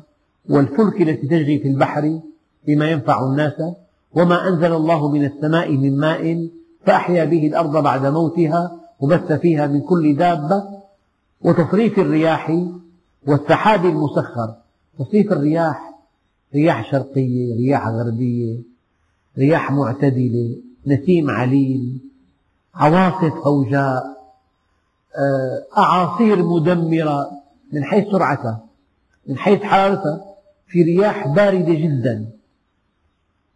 والفلك 0.48 1.00
التي 1.00 1.26
تجري 1.26 1.58
في 1.58 1.68
البحر 1.68 2.20
بما 2.66 2.90
ينفع 2.90 3.26
الناس 3.26 3.62
وما 4.12 4.48
أنزل 4.48 4.72
الله 4.72 5.08
من 5.08 5.24
السماء 5.24 5.76
من 5.76 5.96
ماء 5.96 6.48
فأحيا 6.86 7.24
به 7.24 7.46
الأرض 7.46 7.82
بعد 7.82 8.06
موتها 8.06 8.80
وبث 9.00 9.32
فيها 9.32 9.66
من 9.66 9.80
كل 9.80 10.16
دابة 10.16 10.80
وتصريف 11.40 11.98
الرياح 11.98 12.68
والسحاب 13.26 13.84
المسخر. 13.84 14.54
تصريف 14.98 15.32
الرياح 15.32 15.94
رياح 16.54 16.90
شرقية 16.90 17.56
رياح 17.56 17.88
غربية 17.88 18.58
رياح 19.38 19.72
معتدلة. 19.72 20.56
نسيم 20.86 21.30
عليل 21.30 21.98
عواصف 22.74 23.46
هوجاء 23.46 24.20
آه، 25.16 25.78
أعاصير 25.78 26.42
مدمرة 26.42 27.30
من 27.72 27.84
حيث 27.84 28.08
سرعتها 28.10 28.60
من 29.26 29.38
حيث 29.38 29.62
حرارتها 29.62 30.24
في 30.66 30.82
رياح 30.82 31.28
باردة 31.28 31.74
جدا. 31.74 32.26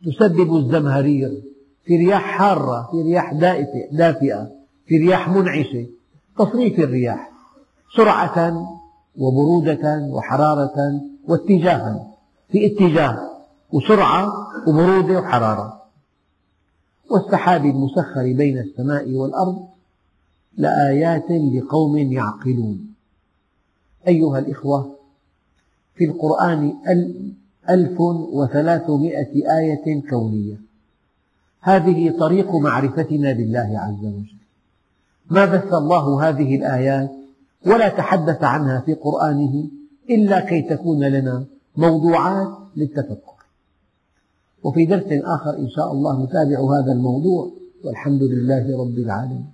تسبب 0.07 0.57
الزمهرير 0.57 1.43
في 1.85 1.97
رياح 1.97 2.23
حارة 2.23 2.89
في 2.91 3.03
رياح 3.03 3.33
دافئة 3.93 4.51
في 4.87 4.97
رياح 4.99 5.29
منعشة. 5.29 5.87
تصريف 6.39 6.81
الرياح 6.81 7.31
سرعة 7.97 8.67
وبرودة 9.17 10.09
وحرارة 10.11 11.01
واتجاها 11.29 12.07
في 12.49 12.67
اتجاه 12.67 13.31
وسرعة 13.73 14.33
وبرودة 14.67 15.19
وحرارة. 15.19 15.84
والسحاب 17.15 17.65
المسخر 17.67 18.23
بين 18.23 18.59
السماء 18.59 19.11
والأرض 19.11 19.67
لآيات 20.57 21.31
لقوم 21.31 21.97
يعقلون. 21.97 22.95
أيها 24.09 24.39
الإخوة 24.39 24.97
في 25.95 26.05
القرآن 26.05 26.75
ألف 27.71 28.01
وثلاثمائة 28.33 29.59
آية 29.61 30.03
كونية. 30.11 30.57
هذه 31.61 32.19
طريق 32.19 32.55
معرفتنا 32.55 33.33
بالله 33.33 33.79
عز 33.79 34.05
وجل. 34.05 34.37
ما 35.31 35.45
بث 35.45 35.75
الله 35.75 36.29
هذه 36.29 36.57
الآيات 36.57 37.11
ولا 37.67 37.89
تحدث 37.89 38.45
عنها 38.45 38.81
في 38.81 38.95
قرآنه 38.95 39.69
إلا 40.11 40.41
كي 40.41 40.63
تكون 40.63 41.05
لنا 41.05 41.45
موضوعات 41.77 42.49
للتفكر 42.77 43.34
وفي 44.65 44.87
درس 44.87 45.11
آخر 45.37 45.59
إن 45.59 45.69
شاء 45.69 45.93
الله 45.93 46.25
نتابع 46.25 46.59
هذا 46.75 46.93
الموضوع 46.93 47.51
والحمد 47.85 48.23
لله 48.23 48.65
رب 48.81 48.99
العالمين. 48.99 49.47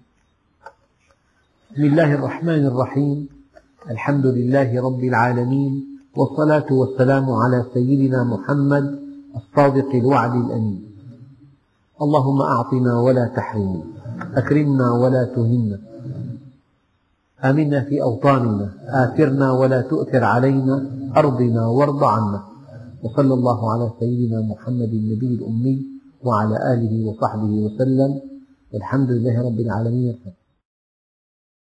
بسم 1.73 1.85
الله 1.85 2.15
الرحمن 2.15 2.67
الرحيم. 2.67 3.29
الحمد 3.91 4.27
لله 4.27 4.83
رب 4.83 5.05
العالمين 5.05 5.73
والصلاة 6.17 6.73
والسلام 6.73 7.31
على 7.31 7.65
سيدنا 7.75 8.25
محمد 8.25 8.99
الصادق 9.37 9.91
الوعد 9.95 10.35
الأمين. 10.35 10.81
اللهم 12.03 12.43
أعطنا 12.43 13.01
ولا 13.01 13.27
تحرمنا 13.37 13.85
أكرمنا 14.37 14.93
ولا 14.93 15.25
تهنا. 15.25 15.79
آمنا 17.45 17.81
في 17.81 18.03
أوطاننا 18.03 18.67
آثرنا 18.89 19.53
ولا 19.53 19.81
تؤثر 19.81 20.25
علينا 20.25 20.77
أرضنا 21.17 21.67
وارض 21.67 22.05
عنا. 22.05 22.50
وصلى 23.03 23.35
الله 23.35 23.73
على 23.73 23.91
سيدنا 24.01 24.41
محمد 24.41 24.93
النبي 24.93 25.27
الأمي 25.27 25.77
وعلى 26.25 26.57
آله 26.75 26.93
وصحبه 27.09 27.53
وسلم. 27.65 28.21
والحمد 28.73 29.11
لله 29.11 29.43
رب 29.43 29.61
العالمين. 29.61 30.17